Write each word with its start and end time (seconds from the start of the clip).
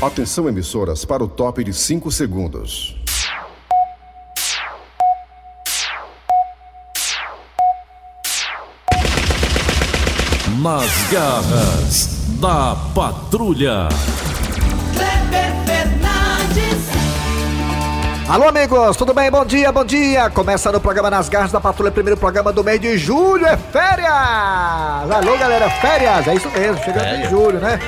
Atenção 0.00 0.46
emissoras 0.46 1.06
para 1.06 1.24
o 1.24 1.28
top 1.28 1.64
de 1.64 1.72
5 1.72 2.12
segundos. 2.12 2.94
Nas 10.62 11.10
garras 11.10 12.26
da 12.38 12.76
patrulha. 12.94 13.88
Alô, 18.28 18.48
amigos, 18.48 18.96
tudo 18.98 19.14
bem? 19.14 19.30
Bom 19.30 19.46
dia, 19.46 19.72
bom 19.72 19.84
dia! 19.84 20.28
Começa 20.28 20.70
no 20.70 20.78
programa 20.78 21.08
Nas 21.08 21.30
Garras 21.30 21.52
da 21.52 21.60
Patrulha, 21.60 21.90
primeiro 21.90 22.18
programa 22.18 22.52
do 22.52 22.62
mês 22.62 22.78
de 22.80 22.98
julho, 22.98 23.46
é 23.46 23.56
férias! 23.56 25.10
Alô, 25.10 25.38
galera, 25.38 25.70
férias, 25.70 26.28
é 26.28 26.34
isso 26.34 26.50
mesmo, 26.50 26.84
chegando 26.84 27.14
em 27.14 27.30
julho, 27.30 27.60
né? 27.60 27.78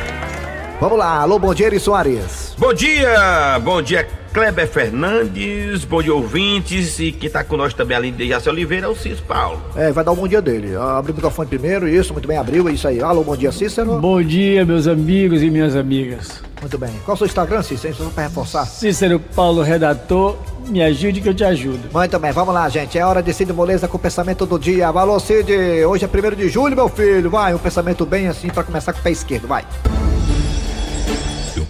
Vamos 0.80 0.96
lá, 0.96 1.22
alô, 1.22 1.40
bom 1.40 1.52
dia, 1.52 1.66
Eri 1.66 1.80
Soares. 1.80 2.54
Bom 2.56 2.72
dia, 2.72 3.58
bom 3.64 3.82
dia 3.82 4.06
Kleber 4.32 4.68
Fernandes, 4.68 5.84
bom 5.84 6.00
dia 6.00 6.14
ouvintes 6.14 7.00
e 7.00 7.10
quem 7.10 7.28
tá 7.28 7.42
com 7.42 7.56
nós 7.56 7.74
também 7.74 7.96
além 7.96 8.12
de 8.12 8.28
Jaci 8.28 8.48
Oliveira 8.48 8.86
é 8.86 8.88
o 8.88 8.94
Cis 8.94 9.18
Paulo. 9.18 9.60
É, 9.74 9.90
vai 9.90 10.04
dar 10.04 10.12
um 10.12 10.14
bom 10.14 10.28
dia 10.28 10.40
dele. 10.40 10.76
Abre 10.76 11.10
o 11.10 11.14
microfone 11.16 11.48
primeiro, 11.48 11.88
isso, 11.88 12.12
muito 12.12 12.28
bem, 12.28 12.36
abriu, 12.36 12.68
é 12.68 12.72
isso 12.72 12.86
aí. 12.86 13.02
Alô, 13.02 13.24
bom 13.24 13.36
dia, 13.36 13.50
Cícero. 13.50 13.98
Bom 13.98 14.22
dia, 14.22 14.64
meus 14.64 14.86
amigos 14.86 15.42
e 15.42 15.50
minhas 15.50 15.74
amigas. 15.74 16.40
Muito 16.60 16.78
bem. 16.78 16.92
Qual 17.04 17.14
é 17.14 17.16
o 17.16 17.18
seu 17.18 17.26
Instagram, 17.26 17.62
Cícero? 17.62 17.96
Só 17.96 18.04
pra 18.10 18.24
reforçar. 18.24 18.64
Cícero 18.64 19.18
Paulo, 19.18 19.62
redator, 19.62 20.36
me 20.68 20.80
ajude 20.80 21.20
que 21.20 21.28
eu 21.28 21.34
te 21.34 21.42
ajudo. 21.42 21.80
Muito 21.92 22.18
bem, 22.20 22.30
vamos 22.30 22.54
lá, 22.54 22.68
gente. 22.68 22.96
É 22.96 23.04
hora 23.04 23.20
de 23.20 23.34
Cid 23.34 23.52
Moleza 23.52 23.88
com 23.88 23.96
o 23.96 24.00
pensamento 24.00 24.46
do 24.46 24.56
dia. 24.56 24.92
Valeu, 24.92 25.18
Cid. 25.18 25.50
Hoje 25.84 26.04
é 26.04 26.08
primeiro 26.08 26.36
de 26.36 26.48
julho, 26.48 26.76
meu 26.76 26.88
filho. 26.88 27.28
Vai, 27.28 27.52
um 27.52 27.58
pensamento 27.58 28.06
bem 28.06 28.28
assim 28.28 28.48
pra 28.48 28.62
começar 28.62 28.92
com 28.92 29.00
o 29.00 29.02
pé 29.02 29.10
esquerdo, 29.10 29.48
vai. 29.48 29.64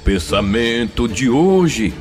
Pensamento 0.09 1.07
de 1.07 1.29
hoje, 1.29 1.93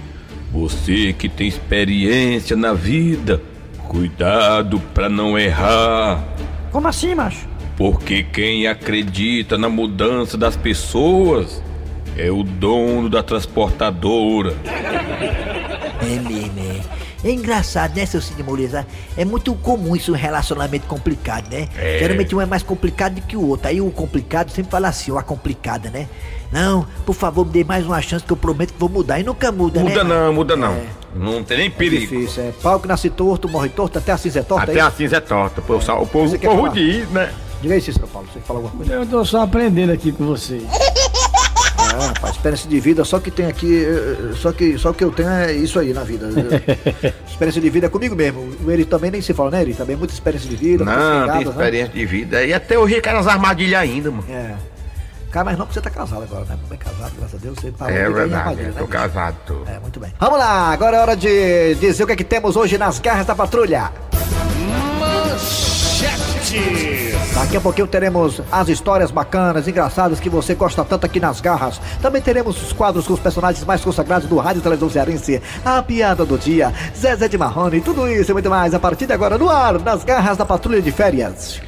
você 0.50 1.12
que 1.12 1.28
tem 1.28 1.46
experiência 1.46 2.56
na 2.56 2.72
vida, 2.72 3.42
cuidado 3.86 4.80
pra 4.94 5.10
não 5.10 5.38
errar, 5.38 6.24
Como 6.72 6.88
assim, 6.88 7.14
macho? 7.14 7.46
porque 7.76 8.24
quem 8.24 8.66
acredita 8.66 9.58
na 9.58 9.68
mudança 9.68 10.38
das 10.38 10.56
pessoas 10.56 11.62
é 12.18 12.32
o 12.32 12.44
dono 12.44 13.10
da 13.10 13.22
transportadora. 13.22 14.56
É 16.02 16.20
mesmo, 16.30 16.60
é. 16.62 16.97
É 17.24 17.32
engraçado, 17.32 17.96
né, 17.96 18.06
seu 18.06 18.22
Cid 18.22 18.42
Moleza? 18.44 18.86
É 19.18 19.26
muito 19.26 19.54
comum 19.56 19.96
isso, 19.96 20.12
um 20.12 20.16
relacionamento 20.16 20.86
complicado, 20.88 21.52
né? 21.52 21.68
É. 21.78 21.98
Geralmente 22.00 22.36
um 22.36 22.42
é 22.42 22.46
mais 22.46 22.62
complicado 22.64 23.16
do 23.16 23.22
que 23.22 23.36
o 23.36 23.48
outro. 23.48 23.68
Aí 23.68 23.82
o 23.82 23.90
complicado 23.92 24.50
sempre 24.52 24.72
fala 24.72 24.88
assim, 24.88 25.12
ou 25.12 25.18
a 25.18 25.24
complicada, 25.24 25.90
né? 25.90 26.08
Não, 26.52 26.86
por 27.06 27.14
favor, 27.16 27.46
me 27.46 27.52
dê 27.52 27.64
mais 27.64 27.86
uma 27.86 28.02
chance 28.02 28.24
que 28.24 28.32
eu 28.32 28.38
prometo 28.38 28.74
que 28.74 28.80
vou 28.80 28.88
mudar. 28.90 29.20
E 29.20 29.24
nunca 29.24 29.52
muda, 29.52 29.82
né? 29.84 29.90
Muda 29.90 30.04
não, 30.04 30.34
muda 30.34 30.56
não. 30.56 30.74
É. 30.74 30.86
Não 31.16 31.44
tem 31.44 31.58
nem 31.58 31.68
É 31.68 31.70
perigo. 31.72 32.02
difícil, 32.02 32.44
é. 32.44 32.52
Pau 32.62 32.80
que 32.80 32.88
nasce 32.88 33.10
torto, 33.10 33.50
morre 33.50 33.70
torto, 33.70 33.98
até 33.98 34.12
a 34.12 34.18
cinza 34.18 34.40
é 34.40 34.44
torta, 34.44 34.72
Até 34.72 34.80
é 34.80 34.82
a 34.82 34.92
cinza 34.92 35.18
é 35.18 35.20
torta. 35.20 35.62
pô, 35.62 35.76
O 35.78 36.06
povo, 36.08 36.36
o 36.36 36.40
povo 36.40 36.70
diz, 36.70 37.10
né? 37.10 37.34
Diga 37.60 37.74
aí, 37.74 37.82
Cícero 37.82 38.08
Paulo, 38.08 38.28
você 38.32 38.40
fala 38.40 38.60
alguma 38.60 38.76
coisa? 38.78 38.94
Eu 38.94 39.06
tô 39.08 39.26
só 39.26 39.42
aprendendo 39.42 39.92
aqui 39.92 40.12
com 40.12 40.28
vocês. 40.28 40.62
Ah, 42.00 42.08
rapaz, 42.08 42.36
experiência 42.36 42.70
de 42.70 42.80
vida, 42.80 43.04
só 43.04 43.20
que 43.20 43.32
tem 43.32 43.48
aqui, 43.48 43.84
eh, 43.84 44.34
só 44.36 44.52
que, 44.52 44.78
só 44.78 44.94
que 44.94 45.04
eu 45.04 45.12
tenho 45.12 45.30
é 45.30 45.52
isso 45.54 45.80
aí 45.80 45.94
na 45.94 46.04
vida. 46.04 46.28
experiência 47.28 47.60
de 47.60 47.70
vida 47.72 47.88
é 47.88 47.90
comigo 47.90 48.16
mesmo. 48.16 48.56
Eri 48.72 48.86
também 48.86 49.10
nem 49.10 49.22
se 49.22 49.34
fala, 49.34 49.50
né, 49.50 49.62
Eri? 49.62 49.74
Também 49.74 49.96
muita 49.96 50.14
experiência 50.14 50.48
de 50.48 50.56
vida. 50.56 50.86
Não, 50.86 51.28
tem 51.34 51.46
né? 51.46 51.50
experiência 51.50 51.94
de 51.94 52.06
vida. 52.06 52.44
E 52.46 52.54
até 52.54 52.78
hoje 52.78 53.02
cai 53.02 53.14
nas 53.14 53.26
armadilhas 53.26 53.82
ainda, 53.82 54.12
mano. 54.12 54.24
É. 54.30 54.56
Cara, 55.32 55.46
mas 55.46 55.58
não 55.58 55.66
porque 55.66 55.80
você 55.80 55.84
tá 55.84 55.90
casado 55.90 56.24
agora, 56.24 56.46
né? 56.46 56.58
Bem 56.70 56.78
casado, 56.78 57.12
graças 57.18 57.36
a 57.36 57.38
Deus, 57.44 57.58
você 57.60 57.72
tá 57.72 57.92
É 57.92 58.10
verdade, 58.10 58.62
eu 58.62 58.68
né, 58.68 58.74
tô 58.78 58.86
bicho? 58.86 58.88
casado. 58.88 59.36
tô. 59.46 59.54
É, 59.68 59.80
muito 59.80 60.00
bem. 60.00 60.14
Vamos 60.20 60.40
lá, 60.40 60.72
agora 60.72 60.98
é 60.98 61.00
hora 61.02 61.16
de 61.16 61.76
dizer 61.76 62.04
o 62.04 62.08
que 62.08 62.14
é 62.14 62.16
que 62.16 62.24
temos 62.24 62.56
hoje 62.56 62.78
nas 62.78 63.00
garras 63.00 63.26
da 63.26 63.36
patrulha. 63.36 63.92
Daqui 67.34 67.58
a 67.58 67.62
pouquinho 67.62 67.88
teremos 67.88 68.42
as 68.52 68.70
histórias 68.70 69.10
bacanas, 69.10 69.68
engraçadas 69.68 70.20
que 70.20 70.30
você 70.30 70.54
gosta 70.54 70.84
tanto 70.86 71.06
aqui 71.06 71.20
nas 71.20 71.42
garras. 71.42 71.82
Também 72.02 72.22
teremos 72.22 72.62
os 72.62 72.72
quadros 72.72 73.08
com 73.08 73.14
os 73.14 73.20
personagens 73.20 73.64
mais 73.66 73.84
consagrados 73.84 74.28
do 74.28 74.38
rádio 74.38 74.60
e 74.60 74.64
televisão 74.64 74.90
cearense. 74.90 75.42
A 75.66 75.82
piada 75.82 76.26
do 76.26 76.38
dia, 76.38 76.74
Zezé 76.96 77.28
de 77.28 77.38
Marrone, 77.38 77.82
tudo 77.82 78.08
isso 78.08 78.32
e 78.32 78.34
muito 78.34 78.50
mais 78.50 78.74
a 78.74 78.80
partir 78.80 79.08
de 79.08 79.14
agora 79.14 79.38
no 79.38 79.50
ar, 79.50 79.80
nas 79.80 80.04
garras 80.04 80.38
da 80.38 80.46
patrulha 80.46 80.82
de 80.82 80.92
férias. 80.92 81.62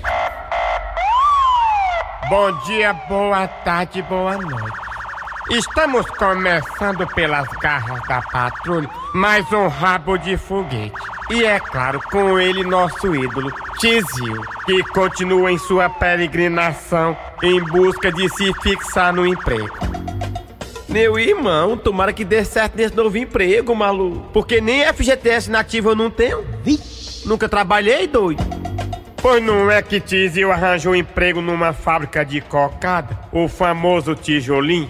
Bom 2.29 2.51
dia, 2.65 2.93
boa 2.93 3.47
tarde, 3.47 4.01
boa 4.03 4.37
noite. 4.37 4.79
Estamos 5.49 6.05
começando 6.11 7.07
pelas 7.15 7.47
garras 7.59 7.99
da 8.07 8.21
patrulha, 8.31 8.87
mais 9.15 9.51
um 9.51 9.67
rabo 9.67 10.15
de 10.17 10.37
foguete. 10.37 11.18
E 11.29 11.45
é 11.45 11.59
claro, 11.59 12.01
com 12.11 12.39
ele 12.39 12.63
nosso 12.63 13.15
ídolo, 13.15 13.53
Tizil, 13.77 14.41
que 14.65 14.83
continua 14.85 15.51
em 15.51 15.59
sua 15.59 15.87
peregrinação 15.87 17.15
em 17.43 17.63
busca 17.63 18.11
de 18.11 18.27
se 18.29 18.51
fixar 18.63 19.13
no 19.13 19.27
emprego. 19.27 19.77
Meu 20.87 21.19
irmão, 21.19 21.77
tomara 21.77 22.11
que 22.11 22.25
dê 22.25 22.43
certo 22.43 22.75
nesse 22.75 22.95
novo 22.95 23.15
emprego, 23.15 23.75
maluco. 23.75 24.27
Porque 24.33 24.59
nem 24.59 24.91
FGTS 24.91 25.51
nativo 25.51 25.89
eu 25.91 25.95
não 25.95 26.09
tenho. 26.09 26.43
Nunca 27.25 27.47
trabalhei, 27.47 28.07
doido. 28.07 28.43
Pois 29.21 29.43
não 29.43 29.69
é 29.69 29.81
que 29.83 29.99
Tizil 29.99 30.51
arranjou 30.51 30.95
emprego 30.95 31.41
numa 31.41 31.73
fábrica 31.73 32.23
de 32.23 32.41
cocada, 32.41 33.19
o 33.31 33.47
famoso 33.47 34.15
tijolinho? 34.15 34.89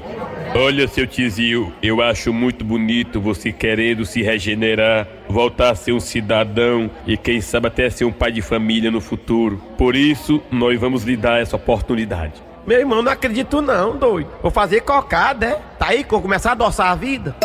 Olha, 0.55 0.87
seu 0.87 1.05
Tizio, 1.05 1.73
eu 1.81 2.01
acho 2.01 2.31
muito 2.31 2.63
bonito 2.63 3.19
você 3.19 3.51
querendo 3.51 4.05
se 4.05 4.21
regenerar, 4.21 5.07
voltar 5.29 5.69
a 5.69 5.75
ser 5.75 5.91
um 5.91 5.99
cidadão 5.99 6.89
e 7.05 7.15
quem 7.15 7.39
sabe 7.39 7.67
até 7.67 7.89
ser 7.89 8.03
um 8.03 8.11
pai 8.11 8.31
de 8.31 8.41
família 8.41 8.89
no 8.89 8.99
futuro. 8.99 9.61
Por 9.77 9.95
isso, 9.95 10.41
nós 10.51 10.77
vamos 10.79 11.03
lhe 11.03 11.15
dar 11.15 11.39
essa 11.39 11.55
oportunidade. 11.55 12.41
Meu 12.65 12.79
irmão, 12.79 13.01
não 13.01 13.11
acredito 13.11 13.61
não, 13.61 13.95
doido. 13.95 14.29
Vou 14.41 14.51
fazer 14.51 14.81
cocada, 14.81 15.45
é? 15.45 15.61
Tá 15.77 15.87
aí 15.87 16.03
que 16.03 16.09
eu 16.09 16.17
vou 16.17 16.21
começar 16.21 16.49
a 16.49 16.51
adoçar 16.53 16.91
a 16.91 16.95
vida? 16.95 17.35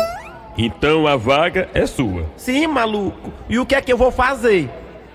Então 0.57 1.07
a 1.07 1.15
vaga 1.15 1.69
é 1.73 1.85
sua. 1.85 2.25
Sim, 2.35 2.67
maluco. 2.67 3.31
E 3.49 3.59
o 3.59 3.65
que 3.65 3.75
é 3.75 3.81
que 3.81 3.91
eu 3.91 3.97
vou 3.97 4.11
fazer? 4.11 4.69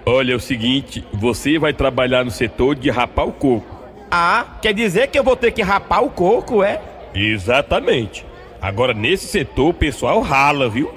Olha 0.06 0.32
é 0.32 0.37
o 0.37 0.41
seguinte, 0.41 1.04
você 1.12 1.58
vai 1.58 1.72
trabalhar 1.72 2.25
no 2.25 2.31
setor 2.31 2.75
de 2.75 2.91
rapar 2.91 3.26
o 3.26 3.32
coco. 3.32 3.78
Ah, 4.10 4.44
quer 4.60 4.72
dizer 4.72 5.08
que 5.08 5.19
eu 5.19 5.22
vou 5.22 5.37
ter 5.37 5.52
que 5.52 5.62
rapar 5.62 6.02
o 6.02 6.10
coco, 6.10 6.62
é? 6.62 6.81
Exatamente. 7.14 8.26
Agora 8.60 8.92
nesse 8.92 9.26
setor 9.26 9.69
o 9.69 9.75
pessoal 9.75 10.20
rala, 10.20 10.69
viu? 10.69 10.92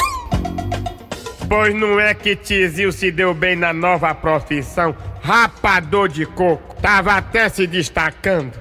Pois 1.48 1.76
não 1.76 2.00
é 2.00 2.14
que 2.14 2.36
Tizil 2.36 2.92
se 2.92 3.12
deu 3.12 3.34
bem 3.34 3.56
na 3.56 3.74
nova 3.74 4.14
profissão, 4.16 4.96
rapador 5.22 6.08
de 6.08 6.26
coco. 6.26 6.76
Tava 6.82 7.14
até 7.14 7.50
se 7.50 7.68
destacando. 7.68 8.52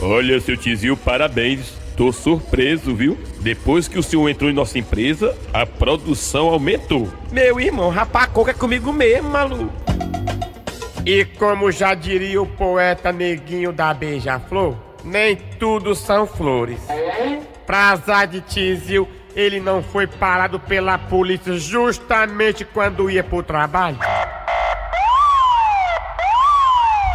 Olha, 0.00 0.40
seu 0.40 0.56
Tizio, 0.56 0.96
parabéns. 0.96 1.72
Tô 1.96 2.12
surpreso, 2.12 2.94
viu? 2.94 3.16
Depois 3.40 3.86
que 3.86 3.98
o 3.98 4.02
senhor 4.02 4.28
entrou 4.28 4.50
em 4.50 4.54
nossa 4.54 4.78
empresa, 4.78 5.36
a 5.52 5.64
produção 5.64 6.48
aumentou. 6.48 7.08
Meu 7.30 7.60
irmão, 7.60 7.88
rapar 7.88 8.30
coco 8.30 8.50
é 8.50 8.54
comigo 8.54 8.92
mesmo, 8.92 9.30
maluco. 9.30 9.72
E 11.06 11.24
como 11.24 11.70
já 11.70 11.94
diria 11.94 12.40
o 12.42 12.46
poeta 12.46 13.12
neguinho 13.12 13.72
da 13.72 13.94
Beija-Flor, 13.94 14.74
nem 15.04 15.36
tudo 15.36 15.94
são 15.94 16.26
flores. 16.26 16.80
Pra 17.66 17.90
azar 17.90 18.26
de 18.26 18.40
Tizil, 18.40 19.08
ele 19.34 19.60
não 19.60 19.82
foi 19.82 20.06
parado 20.06 20.58
pela 20.60 20.96
polícia 20.96 21.56
justamente 21.56 22.64
quando 22.64 23.10
ia 23.10 23.24
pro 23.24 23.42
trabalho. 23.42 23.98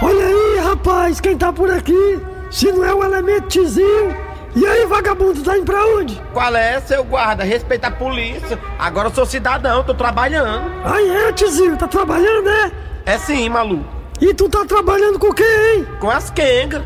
Olha 0.02 0.26
aí, 0.26 0.60
rapaz, 0.64 1.20
quem 1.20 1.38
tá 1.38 1.52
por 1.52 1.70
aqui? 1.70 2.20
Se 2.50 2.72
não 2.72 2.84
é 2.84 2.94
o 2.94 3.04
elemento 3.04 3.48
Tizil. 3.48 4.16
E 4.56 4.66
aí, 4.66 4.86
vagabundo, 4.86 5.44
tá 5.44 5.56
indo 5.58 5.66
pra 5.66 5.86
onde? 5.86 6.20
Qual 6.34 6.56
é, 6.56 6.82
seu 6.82 7.04
guarda? 7.04 7.44
Respeita 7.44 7.88
a 7.88 7.92
polícia. 7.92 8.60
Agora 8.80 9.10
eu 9.10 9.14
sou 9.14 9.26
cidadão, 9.26 9.84
tô 9.84 9.94
trabalhando. 9.94 10.72
Aí 10.84 11.10
é, 11.10 11.32
Tizil, 11.32 11.78
tá 11.78 11.88
trabalhando, 11.88 12.46
né? 12.46 12.72
É 13.06 13.18
sim, 13.18 13.48
maluco. 13.50 13.86
E 14.20 14.34
tu 14.34 14.50
tá 14.50 14.66
trabalhando 14.66 15.20
com 15.20 15.32
quê, 15.32 15.44
hein? 15.76 15.88
Com 16.00 16.10
as 16.10 16.30
quengas. 16.30 16.84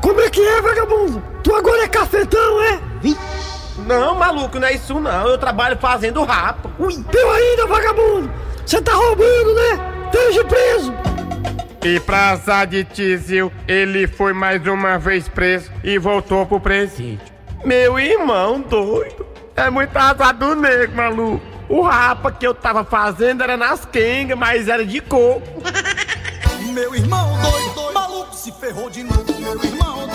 Como 0.00 0.20
é 0.20 0.30
que 0.30 0.40
é, 0.40 0.62
vagabundo? 0.62 1.22
Tu 1.44 1.54
agora 1.54 1.84
é 1.84 1.88
cafetão, 1.88 2.62
é? 2.62 2.80
Não, 3.86 4.14
maluco, 4.14 4.58
não 4.58 4.68
é 4.68 4.74
isso 4.74 4.98
não. 5.00 5.28
Eu 5.28 5.38
trabalho 5.38 5.76
fazendo 5.78 6.22
rapa. 6.24 6.70
Ui, 6.78 7.02
pior 7.04 7.34
ainda, 7.34 7.66
vagabundo! 7.66 8.30
Você 8.64 8.80
tá 8.80 8.92
roubando, 8.92 9.54
né? 9.54 10.04
Esteja 10.06 10.44
preso! 10.44 10.94
E 11.84 11.98
pra 11.98 12.30
azar 12.30 12.66
de 12.66 12.84
Tizil, 12.84 13.52
ele 13.66 14.06
foi 14.06 14.32
mais 14.32 14.64
uma 14.66 14.98
vez 14.98 15.28
preso 15.28 15.70
e 15.82 15.98
voltou 15.98 16.46
pro 16.46 16.60
presídio. 16.60 17.20
Meu 17.64 17.98
irmão 17.98 18.60
doido. 18.60 19.26
É 19.56 19.68
muito 19.68 19.96
azar 19.96 20.34
do 20.34 20.54
nego, 20.54 20.94
maluco. 20.94 21.44
O 21.68 21.82
rapa 21.82 22.30
que 22.30 22.46
eu 22.46 22.54
tava 22.54 22.84
fazendo 22.84 23.42
era 23.42 23.56
nas 23.56 23.84
quengas, 23.84 24.38
mas 24.38 24.68
era 24.68 24.84
de 24.84 25.00
coco. 25.00 25.42
Meu 26.72 26.94
irmão 26.94 27.38
doido, 27.40 27.74
doido, 27.74 27.94
maluco 27.94 28.34
se 28.34 28.52
ferrou 28.52 28.88
de 28.88 29.02
novo. 29.02 29.24
Meu 29.40 29.64
irmão 29.64 30.06
doido, 30.06 30.11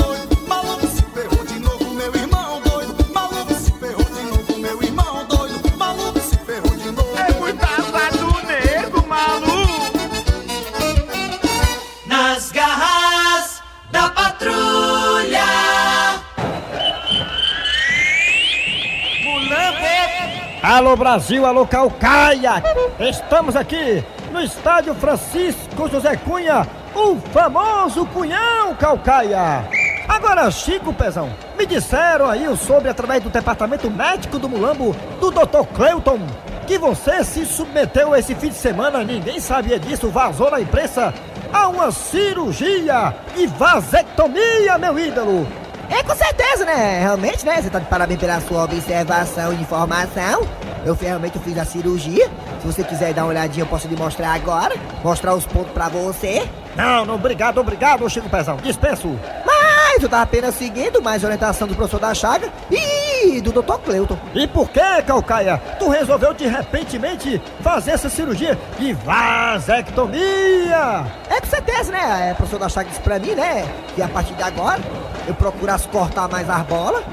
Alô 20.67 20.97
Brasil, 20.97 21.45
alô 21.45 21.65
Calcaia! 21.65 22.61
Estamos 22.99 23.55
aqui 23.55 24.03
no 24.33 24.41
estádio 24.41 24.93
Francisco 24.95 25.87
José 25.89 26.17
Cunha, 26.17 26.67
o 26.93 27.15
famoso 27.31 28.05
Cunhão 28.07 28.75
Calcaia! 28.75 29.65
Agora, 30.09 30.51
Chico 30.51 30.91
Pezão, 30.91 31.29
me 31.57 31.65
disseram 31.65 32.29
aí 32.29 32.53
sobre, 32.57 32.89
através 32.89 33.23
do 33.23 33.29
departamento 33.29 33.89
médico 33.89 34.37
do 34.37 34.49
Mulambo, 34.49 34.93
do 35.21 35.31
Dr. 35.31 35.65
Cleuton, 35.73 36.19
que 36.67 36.77
você 36.77 37.23
se 37.23 37.45
submeteu 37.45 38.13
esse 38.13 38.35
fim 38.35 38.49
de 38.49 38.55
semana, 38.55 39.05
ninguém 39.05 39.39
sabia 39.39 39.79
disso, 39.79 40.09
vazou 40.09 40.51
na 40.51 40.59
imprensa, 40.59 41.13
a 41.53 41.69
uma 41.69 41.91
cirurgia 41.91 43.15
de 43.33 43.47
vasectomia, 43.47 44.77
meu 44.77 44.99
ídolo! 44.99 45.47
É, 45.89 46.03
com 46.03 46.15
certeza, 46.15 46.65
né? 46.65 46.99
Realmente, 47.01 47.45
né? 47.45 47.61
Você 47.61 47.69
tá 47.69 47.79
de 47.79 47.85
parabéns 47.85 48.19
pela 48.19 48.39
sua 48.41 48.63
observação 48.63 49.53
e 49.53 49.61
informação. 49.61 50.47
Eu 50.85 50.95
realmente 50.95 51.39
fiz 51.39 51.57
a 51.57 51.65
cirurgia. 51.65 52.29
Se 52.61 52.67
você 52.67 52.83
quiser 52.83 53.13
dar 53.13 53.23
uma 53.23 53.29
olhadinha, 53.29 53.63
eu 53.63 53.67
posso 53.67 53.87
lhe 53.87 53.95
mostrar 53.95 54.33
agora. 54.33 54.75
Mostrar 55.03 55.33
os 55.33 55.45
pontos 55.45 55.71
pra 55.71 55.89
você. 55.89 56.47
Não, 56.75 57.05
não, 57.05 57.15
obrigado, 57.15 57.57
obrigado, 57.59 58.07
Chico 58.09 58.29
Pezão, 58.29 58.57
dispenso. 58.57 59.17
Mas 59.45 60.03
eu 60.03 60.09
tava 60.09 60.23
apenas 60.23 60.55
seguindo 60.55 61.01
mais 61.01 61.23
orientação 61.23 61.67
do 61.67 61.75
professor 61.75 61.99
da 61.99 62.13
Chaga 62.13 62.49
e 62.69 63.06
do 63.41 63.51
Dr. 63.51 63.77
Cleuton. 63.83 64.17
E 64.33 64.47
por 64.47 64.69
que, 64.69 65.01
Calcaia, 65.05 65.57
tu 65.79 65.89
resolveu 65.89 66.33
de 66.33 66.47
repentemente 66.47 67.41
fazer 67.61 67.91
essa 67.91 68.09
cirurgia 68.09 68.57
de 68.79 68.93
vasectomia? 68.93 71.05
É 71.29 71.39
com 71.39 71.47
certeza, 71.47 71.91
né? 71.91 72.29
É, 72.29 72.33
professor 72.33 72.59
da 72.59 72.69
Chaga 72.69 72.89
disse 72.89 73.01
pra 73.01 73.19
mim, 73.19 73.33
né? 73.35 73.67
Que 73.95 74.01
a 74.01 74.07
partir 74.07 74.33
de 74.33 74.43
agora 74.43 74.79
eu 75.27 75.33
procurasse 75.33 75.87
cortar 75.87 76.27
mais 76.27 76.49
as 76.49 76.61
bolas. 76.63 77.03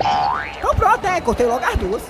Então 0.58 0.74
pronto, 0.74 1.06
é, 1.06 1.20
cortei 1.20 1.46
logo 1.46 1.64
as 1.64 1.76
duas. 1.76 2.02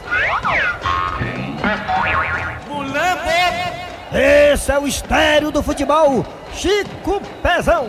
Esse 4.13 4.71
é 4.71 4.79
o 4.79 4.87
estéreo 4.87 5.51
do 5.51 5.63
futebol, 5.63 6.25
Chico 6.55 7.21
Pezão. 7.43 7.89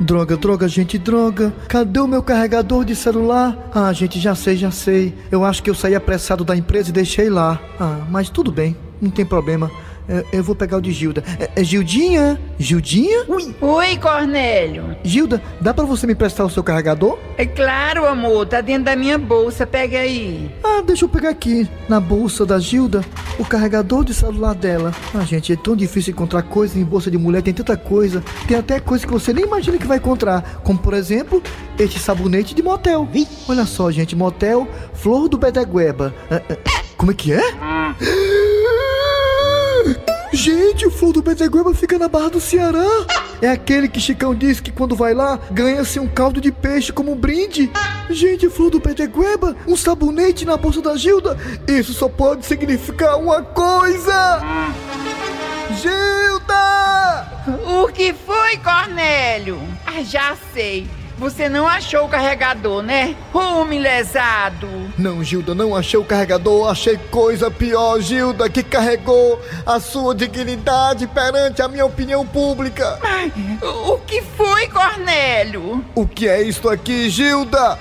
Droga, 0.00 0.36
droga, 0.36 0.68
gente, 0.68 0.96
droga. 0.96 1.52
Cadê 1.68 1.98
o 1.98 2.06
meu 2.06 2.22
carregador 2.22 2.84
de 2.84 2.94
celular? 2.94 3.68
Ah, 3.74 3.92
gente, 3.92 4.20
já 4.20 4.32
sei, 4.34 4.56
já 4.56 4.70
sei. 4.70 5.12
Eu 5.30 5.44
acho 5.44 5.60
que 5.60 5.68
eu 5.68 5.74
saí 5.74 5.94
apressado 5.94 6.44
da 6.44 6.56
empresa 6.56 6.90
e 6.90 6.92
deixei 6.92 7.28
lá. 7.28 7.60
Ah, 7.80 7.98
mas 8.08 8.30
tudo 8.30 8.52
bem, 8.52 8.76
não 9.02 9.10
tem 9.10 9.26
problema. 9.26 9.68
É, 10.08 10.24
Eu 10.32 10.42
vou 10.42 10.54
pegar 10.54 10.78
o 10.78 10.80
de 10.80 10.92
Gilda. 10.92 11.22
É, 11.38 11.50
é 11.60 11.64
Gildinha? 11.64 12.40
Gildinha? 12.58 13.24
Oi, 13.60 13.96
Cornélio. 13.98 14.96
Gilda, 15.04 15.42
dá 15.60 15.74
pra 15.74 15.84
você 15.84 16.06
me 16.06 16.14
prestar 16.14 16.44
o 16.44 16.50
seu 16.50 16.62
carregador? 16.62 17.18
É 17.36 17.44
claro, 17.44 18.06
amor, 18.06 18.46
tá 18.46 18.60
dentro 18.60 18.84
da 18.84 18.96
minha 18.96 19.18
bolsa, 19.18 19.66
pega 19.66 19.98
aí. 19.98 20.50
Ah, 20.64 20.82
deixa 20.84 21.04
eu 21.04 21.08
pegar 21.08 21.30
aqui, 21.30 21.68
na 21.88 22.00
bolsa 22.00 22.46
da 22.46 22.58
Gilda, 22.58 23.04
o 23.38 23.44
carregador 23.44 24.04
de 24.04 24.14
celular 24.14 24.54
dela. 24.54 24.92
Ah, 25.14 25.24
gente, 25.24 25.52
é 25.52 25.56
tão 25.56 25.76
difícil 25.76 26.12
encontrar 26.12 26.42
coisas 26.42 26.76
em 26.76 26.84
bolsa 26.84 27.10
de 27.10 27.18
mulher, 27.18 27.42
tem 27.42 27.52
tanta 27.54 27.76
coisa. 27.76 28.22
Tem 28.46 28.56
até 28.56 28.80
coisa 28.80 29.06
que 29.06 29.12
você 29.12 29.32
nem 29.32 29.44
imagina 29.44 29.78
que 29.78 29.86
vai 29.86 29.98
encontrar. 29.98 30.60
Como, 30.64 30.78
por 30.78 30.94
exemplo, 30.94 31.42
este 31.78 31.98
sabonete 31.98 32.54
de 32.54 32.62
motel. 32.62 33.08
Olha 33.48 33.66
só, 33.66 33.90
gente, 33.90 34.16
motel 34.16 34.66
Flor 34.94 35.28
do 35.28 35.36
Bedegueba. 35.38 36.14
Ah, 36.30 36.40
como 36.96 37.12
é 37.12 37.14
que 37.14 37.32
é? 37.32 37.40
Gente, 40.38 40.86
o 40.86 40.90
Flor 40.90 41.12
do 41.12 41.20
Bedegueba 41.20 41.74
fica 41.74 41.98
na 41.98 42.06
Barra 42.06 42.30
do 42.30 42.40
Ceará. 42.40 42.86
É 43.42 43.48
aquele 43.48 43.88
que 43.88 43.98
Chicão 43.98 44.32
disse 44.32 44.62
que 44.62 44.70
quando 44.70 44.94
vai 44.94 45.12
lá, 45.12 45.36
ganha-se 45.50 45.98
um 45.98 46.06
caldo 46.06 46.40
de 46.40 46.52
peixe 46.52 46.92
como 46.92 47.10
um 47.10 47.16
brinde. 47.16 47.68
Gente, 48.08 48.48
Flor 48.48 48.70
do 48.70 48.78
Bedegueba, 48.78 49.56
um 49.66 49.76
sabonete 49.76 50.44
na 50.44 50.56
bolsa 50.56 50.80
da 50.80 50.96
Gilda. 50.96 51.36
Isso 51.66 51.92
só 51.92 52.08
pode 52.08 52.46
significar 52.46 53.18
uma 53.18 53.42
coisa. 53.42 54.40
Gilda! 55.82 57.26
O 57.82 57.88
que 57.88 58.14
foi, 58.14 58.58
Cornélio? 58.58 59.60
Ah, 59.84 60.04
já 60.04 60.36
sei. 60.54 60.86
Você 61.18 61.48
não 61.48 61.66
achou 61.66 62.04
o 62.04 62.08
carregador, 62.08 62.80
né? 62.80 63.16
Homem 63.34 63.80
lesado. 63.80 64.68
Não, 64.96 65.22
Gilda, 65.22 65.52
não 65.54 65.74
achei 65.74 65.98
o 65.98 66.04
carregador, 66.04 66.70
achei 66.70 66.96
coisa 67.10 67.50
pior, 67.50 68.00
Gilda, 68.00 68.48
que 68.48 68.62
carregou 68.62 69.40
a 69.66 69.80
sua 69.80 70.14
dignidade 70.14 71.08
perante 71.08 71.60
a 71.60 71.66
minha 71.66 71.84
opinião 71.84 72.24
pública. 72.24 73.00
O 73.64 73.98
que 73.98 74.22
foi, 74.22 74.68
Cornélio? 74.68 75.84
O 75.94 76.06
que 76.06 76.28
é 76.28 76.40
isto 76.40 76.68
aqui, 76.68 77.10
Gilda? 77.10 77.76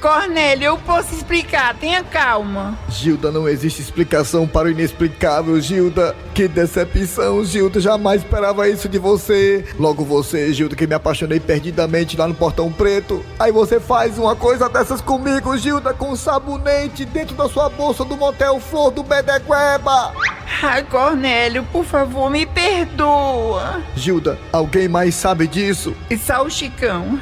Cornélio, 0.00 0.66
eu 0.66 0.78
posso 0.78 1.14
explicar, 1.14 1.76
tenha 1.76 2.02
calma. 2.02 2.76
Gilda, 2.88 3.30
não 3.30 3.48
existe 3.48 3.80
explicação 3.80 4.46
para 4.46 4.66
o 4.66 4.70
inexplicável, 4.70 5.60
Gilda. 5.60 6.16
Que 6.34 6.48
decepção, 6.48 7.44
Gilda, 7.44 7.78
jamais 7.78 8.22
esperava 8.22 8.66
isso 8.66 8.88
de 8.88 8.98
você. 8.98 9.66
Logo 9.78 10.02
você, 10.02 10.50
Gilda, 10.52 10.74
que 10.74 10.86
me 10.86 10.94
apaixonei 10.94 11.38
perdidamente 11.38 12.16
lá 12.16 12.26
no 12.26 12.34
Portão 12.34 12.72
Preto. 12.72 13.22
Aí 13.38 13.52
você 13.52 13.78
faz 13.78 14.18
uma 14.18 14.34
coisa 14.34 14.66
dessas 14.68 15.02
comigo, 15.02 15.56
Gilda, 15.58 15.92
com 15.92 16.10
um 16.12 16.16
sabonete 16.16 17.04
dentro 17.04 17.36
da 17.36 17.48
sua 17.50 17.68
bolsa 17.68 18.02
do 18.02 18.16
motel 18.16 18.58
Flor 18.60 18.90
do 18.90 19.02
Bedegueba. 19.02 20.14
Ai, 20.62 20.82
Cornélio, 20.84 21.64
por 21.70 21.84
favor, 21.84 22.30
me 22.30 22.46
perdoa. 22.46 23.82
Gilda, 23.94 24.38
alguém 24.50 24.88
mais 24.88 25.14
sabe 25.14 25.46
disso? 25.46 25.94
E 26.08 26.16
só 26.16 26.42
o 26.44 26.50
Chicão. 26.50 27.20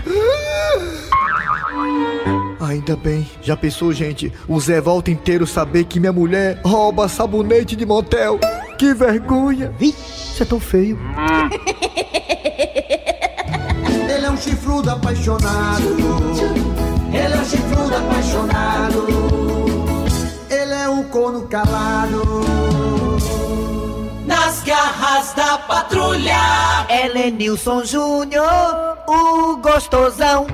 Ainda 2.60 2.94
bem. 2.94 3.28
Já 3.42 3.56
pensou, 3.56 3.92
gente? 3.92 4.32
O 4.46 4.60
Zé 4.60 4.80
Volta 4.80 5.10
inteiro 5.10 5.46
saber 5.46 5.84
que 5.84 5.98
minha 5.98 6.12
mulher 6.12 6.60
rouba 6.64 7.08
sabonete 7.08 7.74
de 7.74 7.84
motel. 7.84 8.38
Que 8.80 8.94
vergonha. 8.94 9.70
Isso 9.78 10.42
é 10.42 10.46
tão 10.46 10.58
feio. 10.58 10.98
Ele 14.08 14.24
é 14.24 14.30
um 14.30 14.38
chifrudo 14.38 14.90
apaixonado. 14.90 15.84
Ele 17.12 17.34
é 17.34 17.36
um 17.36 17.44
chifrudo 17.44 17.94
apaixonado. 17.94 19.06
Ele 20.48 20.72
é 20.72 20.88
um 20.88 21.04
corno 21.10 21.46
calado. 21.46 22.22
Nas 24.24 24.62
garras 24.62 25.34
da 25.34 25.58
patrulha. 25.58 26.86
Ela 26.88 27.18
é 27.18 27.30
Nilson 27.30 27.84
Júnior, 27.84 28.96
o 29.06 29.58
gostosão. 29.58 30.46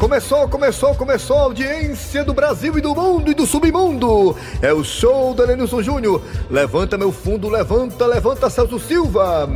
Começou, 0.00 0.48
começou, 0.48 0.94
começou 0.94 1.36
a 1.36 1.42
audiência 1.42 2.24
do 2.24 2.32
Brasil 2.32 2.78
e 2.78 2.80
do 2.80 2.94
mundo 2.94 3.30
e 3.30 3.34
do 3.34 3.46
submundo. 3.46 4.34
É 4.62 4.72
o 4.72 4.82
show 4.82 5.34
da 5.34 5.44
Lenilson 5.44 5.82
Júnior. 5.82 6.22
Levanta 6.48 6.96
meu 6.96 7.12
fundo, 7.12 7.50
levanta, 7.50 8.06
levanta 8.06 8.48
Celso 8.48 8.80
Silva. 8.80 9.46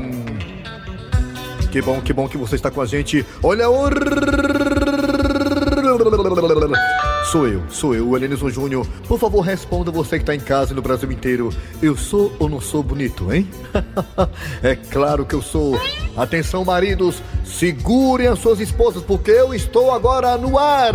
Que 1.72 1.80
bom, 1.80 1.98
que 2.02 2.12
bom 2.12 2.28
que 2.28 2.36
você 2.36 2.56
está 2.56 2.70
com 2.70 2.82
a 2.82 2.86
gente. 2.86 3.24
Olha 3.42 3.70
o... 3.70 3.88
Sou 7.32 7.48
eu, 7.48 7.62
sou 7.70 7.94
eu, 7.94 8.14
Elenilson 8.14 8.50
Júnior. 8.50 8.86
Por 9.08 9.18
favor, 9.18 9.40
responda 9.40 9.90
você 9.90 10.18
que 10.18 10.24
está 10.24 10.34
em 10.34 10.40
casa 10.40 10.72
e 10.72 10.76
no 10.76 10.82
Brasil 10.82 11.10
inteiro. 11.10 11.50
Eu 11.80 11.96
sou 11.96 12.30
ou 12.38 12.50
não 12.50 12.60
sou 12.60 12.82
bonito, 12.82 13.32
hein? 13.32 13.48
é 14.62 14.76
claro 14.76 15.24
que 15.24 15.34
eu 15.34 15.40
sou. 15.40 15.80
Atenção, 16.16 16.64
maridos, 16.64 17.22
segurem 17.44 18.26
as 18.26 18.38
suas 18.38 18.58
esposas, 18.60 19.02
porque 19.02 19.30
eu 19.30 19.54
estou 19.54 19.92
agora 19.92 20.36
no 20.36 20.58
ar. 20.58 20.94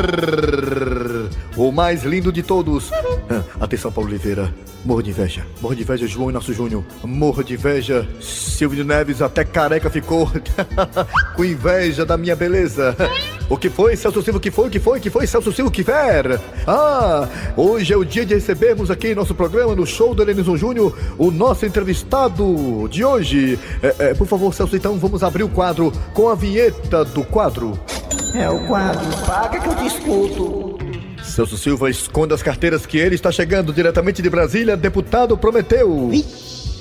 O 1.56 1.72
mais 1.72 2.04
lindo 2.04 2.32
de 2.32 2.44
todos. 2.44 2.92
Atenção, 3.60 3.92
Paulo 3.92 4.10
Oliveira. 4.10 4.54
Morro 4.84 5.04
de 5.04 5.10
inveja. 5.10 5.46
Morro 5.62 5.76
de 5.76 5.82
inveja, 5.82 6.08
João 6.08 6.30
Inácio 6.30 6.54
Júnior. 6.54 6.84
Morro 7.04 7.44
de 7.44 7.54
inveja, 7.54 8.08
Silvio 8.22 8.86
Neves, 8.86 9.22
até 9.22 9.44
careca 9.44 9.90
ficou. 9.90 10.32
Com 11.36 11.44
inveja 11.44 12.06
da 12.06 12.18
minha 12.18 12.36
beleza. 12.36 12.96
O 13.50 13.58
que 13.58 13.70
foi, 13.70 13.96
Celso 13.96 14.22
Silva? 14.22 14.38
O 14.38 14.42
que 14.42 14.52
foi? 14.52 14.68
O 14.68 14.72
que 14.72 14.80
foi? 14.80 15.00
O 15.00 15.02
que 15.02 15.10
foi, 15.10 15.28
Celso 15.28 15.52
Silva? 15.52 15.70
O 15.70 15.72
que 15.72 15.84
ver? 15.84 16.40
Ah, 16.66 17.28
hoje 17.58 17.92
é 17.92 17.98
o 17.98 18.06
dia 18.06 18.26
de 18.26 18.36
recebermos 18.36 18.90
aqui 18.90 19.10
em 19.10 19.16
nosso 19.16 19.34
programa, 19.36 19.76
no 19.76 19.86
show 19.86 20.14
do 20.14 20.22
Elenison 20.22 20.56
Júnior, 20.56 20.96
o 21.18 21.30
nosso 21.30 21.66
entrevistado 21.66 22.88
de 22.90 23.04
hoje. 23.04 23.60
É, 23.82 23.96
é, 24.00 24.14
por 24.14 24.28
favor, 24.28 24.54
Celso, 24.54 24.76
então 24.76 24.98
vamos 24.98 25.24
abrir 25.24 25.44
o 25.44 25.50
quadro 25.50 25.92
com 26.14 26.30
a 26.30 26.36
vinheta 26.40 27.04
do 27.04 27.24
quadro. 27.26 27.78
É 28.34 28.50
o 28.50 28.66
quadro, 28.66 29.06
paga 29.26 29.60
que 29.60 29.68
eu 29.68 29.76
discuto. 29.76 30.80
Celso 31.22 31.58
Silva 31.58 31.90
esconda 31.90 32.34
as 32.34 32.42
carteiras 32.42 32.86
que 32.86 32.98
ele 32.98 33.16
está 33.16 33.30
chegando 33.30 33.74
diretamente 33.74 34.22
de 34.22 34.30
Brasília, 34.30 34.78
deputado 34.78 35.38
prometeu. 35.38 36.10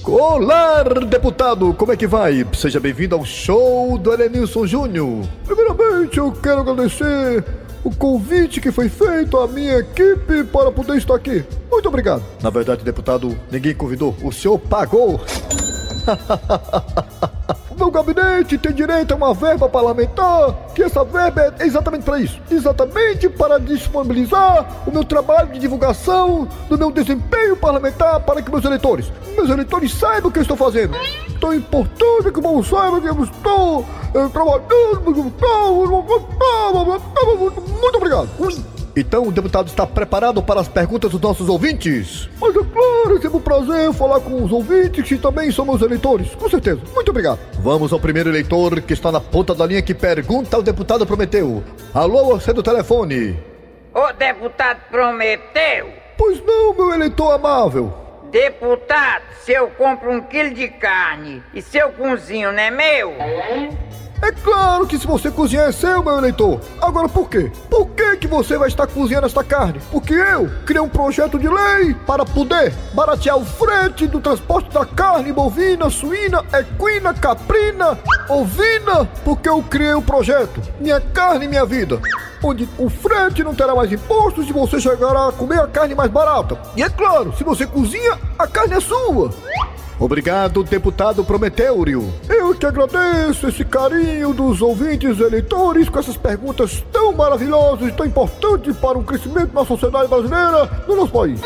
Olá, 0.04 0.84
deputado, 0.84 1.74
como 1.74 1.92
é 1.92 1.96
que 1.96 2.06
vai? 2.06 2.46
Seja 2.54 2.78
bem-vindo 2.78 3.16
ao 3.16 3.24
show 3.24 3.98
do 3.98 4.12
Elenilson 4.12 4.64
Júnior. 4.64 5.26
Primeiramente, 5.44 6.18
eu 6.18 6.30
quero 6.30 6.60
agradecer 6.60 7.44
o 7.82 7.90
convite 7.90 8.60
que 8.60 8.70
foi 8.70 8.88
feito 8.88 9.38
à 9.38 9.48
minha 9.48 9.78
equipe 9.78 10.44
para 10.44 10.70
poder 10.70 10.98
estar 10.98 11.16
aqui. 11.16 11.44
Muito 11.68 11.88
obrigado. 11.88 12.22
Na 12.40 12.48
verdade, 12.48 12.84
deputado, 12.84 13.36
ninguém 13.50 13.74
convidou, 13.74 14.14
o 14.22 14.30
senhor 14.30 14.58
pagou. 14.58 15.20
Meu 17.78 17.92
gabinete 17.92 18.58
tem 18.58 18.72
direito 18.72 19.12
a 19.12 19.16
uma 19.16 19.32
verba 19.32 19.68
parlamentar, 19.68 20.52
que 20.74 20.82
essa 20.82 21.04
verba 21.04 21.54
é 21.60 21.64
exatamente 21.64 22.02
para 22.02 22.18
isso. 22.18 22.40
Exatamente 22.50 23.28
para 23.28 23.60
disponibilizar 23.60 24.66
o 24.84 24.90
meu 24.90 25.04
trabalho 25.04 25.52
de 25.52 25.60
divulgação 25.60 26.48
do 26.68 26.76
meu 26.76 26.90
desempenho 26.90 27.56
parlamentar 27.56 28.18
para 28.20 28.42
que 28.42 28.50
meus 28.50 28.64
eleitores, 28.64 29.12
meus 29.36 29.48
eleitores 29.48 29.94
saibam 29.94 30.28
o 30.28 30.32
que 30.32 30.40
eu 30.40 30.42
estou 30.42 30.56
fazendo. 30.56 30.96
Então 31.28 31.52
é 31.52 31.56
importante 31.56 32.32
que 32.32 32.38
o 32.40 32.42
povo 32.42 32.64
saiba 32.64 33.00
que 33.00 33.06
eu 33.06 33.22
estou 33.22 33.86
eh, 34.12 34.28
trabalhando. 34.32 35.02
Muito 37.80 37.96
obrigado. 37.96 38.77
Então 38.98 39.22
o 39.28 39.30
deputado 39.30 39.68
está 39.68 39.86
preparado 39.86 40.42
para 40.42 40.60
as 40.60 40.66
perguntas 40.66 41.12
dos 41.12 41.20
nossos 41.20 41.48
ouvintes? 41.48 42.28
Mas 42.40 42.50
é 42.50 42.64
claro, 42.64 43.16
é 43.16 43.20
sempre 43.20 43.36
um 43.36 43.40
prazer 43.40 43.92
falar 43.92 44.18
com 44.18 44.42
os 44.42 44.50
ouvintes 44.50 45.04
que 45.04 45.16
também 45.16 45.52
são 45.52 45.64
meus 45.64 45.80
eleitores. 45.82 46.34
Com 46.34 46.50
certeza. 46.50 46.80
Muito 46.92 47.08
obrigado. 47.10 47.38
Vamos 47.60 47.92
ao 47.92 48.00
primeiro 48.00 48.28
eleitor 48.28 48.80
que 48.80 48.92
está 48.92 49.12
na 49.12 49.20
ponta 49.20 49.54
da 49.54 49.64
linha 49.64 49.80
que 49.82 49.94
pergunta 49.94 50.56
ao 50.56 50.64
deputado 50.64 51.06
Prometeu. 51.06 51.62
Alô, 51.94 52.24
você 52.24 52.52
do 52.52 52.60
telefone. 52.60 53.38
O 53.94 54.12
deputado 54.14 54.80
prometeu. 54.90 55.92
Pois 56.16 56.44
não, 56.44 56.74
meu 56.74 56.92
eleitor 56.92 57.30
amável. 57.30 57.94
Deputado, 58.32 59.22
se 59.42 59.52
eu 59.52 59.68
compro 59.68 60.10
um 60.10 60.20
quilo 60.22 60.52
de 60.52 60.66
carne 60.66 61.40
e 61.54 61.62
se 61.62 61.78
eu 61.78 61.92
cozinho, 61.92 62.50
não 62.50 62.58
é 62.58 62.70
meu? 62.70 63.14
É 64.20 64.32
claro 64.32 64.86
que 64.86 64.98
se 64.98 65.06
você 65.06 65.30
cozinhar 65.30 65.68
é 65.68 65.72
seu, 65.72 66.02
meu 66.02 66.18
eleitor. 66.18 66.60
Agora 66.80 67.08
por 67.08 67.28
quê? 67.28 67.52
Por 67.70 67.86
que, 67.90 68.16
que 68.16 68.26
você 68.26 68.58
vai 68.58 68.68
estar 68.68 68.86
cozinhando 68.86 69.26
esta 69.26 69.44
carne? 69.44 69.80
Porque 69.92 70.12
eu 70.12 70.50
criei 70.66 70.82
um 70.82 70.88
projeto 70.88 71.38
de 71.38 71.48
lei 71.48 71.94
para 72.06 72.24
poder 72.24 72.74
baratear 72.94 73.36
o 73.36 73.44
frete 73.44 74.06
do 74.06 74.20
transporte 74.20 74.70
da 74.72 74.84
carne 74.84 75.32
bovina, 75.32 75.88
suína, 75.88 76.44
equina, 76.52 77.14
caprina, 77.14 77.98
ovina, 78.28 79.08
porque 79.24 79.48
eu 79.48 79.62
criei 79.62 79.94
o 79.94 79.98
um 79.98 80.02
projeto 80.02 80.60
Minha 80.80 81.00
Carne 81.00 81.46
Minha 81.46 81.64
Vida. 81.64 82.00
Onde 82.42 82.68
o 82.78 82.88
frete 82.88 83.42
não 83.42 83.54
terá 83.54 83.74
mais 83.74 83.92
impostos 83.92 84.48
e 84.48 84.52
você 84.52 84.80
chegará 84.80 85.28
a 85.28 85.32
comer 85.32 85.60
a 85.60 85.66
carne 85.66 85.94
mais 85.94 86.10
barata. 86.10 86.58
E 86.76 86.82
é 86.82 86.88
claro, 86.88 87.34
se 87.36 87.44
você 87.44 87.66
cozinha, 87.66 88.18
a 88.38 88.46
carne 88.46 88.74
é 88.74 88.80
sua. 88.80 89.30
Obrigado, 89.98 90.62
deputado 90.62 91.24
Prometéurio. 91.24 92.12
Eu 92.28 92.54
que 92.54 92.64
agradeço 92.64 93.48
esse 93.48 93.64
carinho 93.64 94.32
dos 94.32 94.62
ouvintes 94.62 95.18
eleitores 95.18 95.88
com 95.88 95.98
essas 95.98 96.16
perguntas 96.16 96.84
tão 96.92 97.12
maravilhosas 97.12 97.88
e 97.88 97.92
tão 97.92 98.06
importantes 98.06 98.76
para 98.76 98.96
o 98.96 99.02
crescimento 99.02 99.52
da 99.52 99.64
sociedade 99.64 100.08
brasileira 100.08 100.84
no 100.86 100.96
nosso 100.96 101.12
país. 101.12 101.40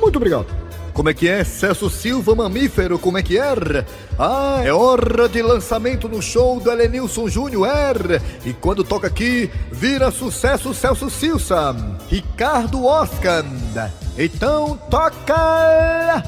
Muito 0.00 0.16
obrigado. 0.16 0.46
Como 0.92 1.08
é 1.08 1.14
que 1.14 1.28
é, 1.28 1.44
Celso 1.44 1.88
Silva 1.88 2.34
Mamífero? 2.34 2.98
Como 2.98 3.16
é 3.16 3.22
que 3.22 3.38
é? 3.38 3.86
Ah, 4.18 4.60
é 4.64 4.72
hora 4.72 5.28
de 5.28 5.40
lançamento 5.40 6.08
no 6.08 6.20
show 6.20 6.58
do 6.60 6.70
Elenilson 6.70 7.28
Júnior. 7.28 7.66
É. 7.66 8.20
E 8.44 8.52
quando 8.52 8.82
toca 8.82 9.06
aqui, 9.06 9.50
vira 9.70 10.10
sucesso 10.10 10.74
Celso 10.74 11.08
Silsa. 11.08 11.74
Ricardo 12.08 12.84
Oscar. 12.84 13.44
Então 14.18 14.78
toca! 14.90 16.22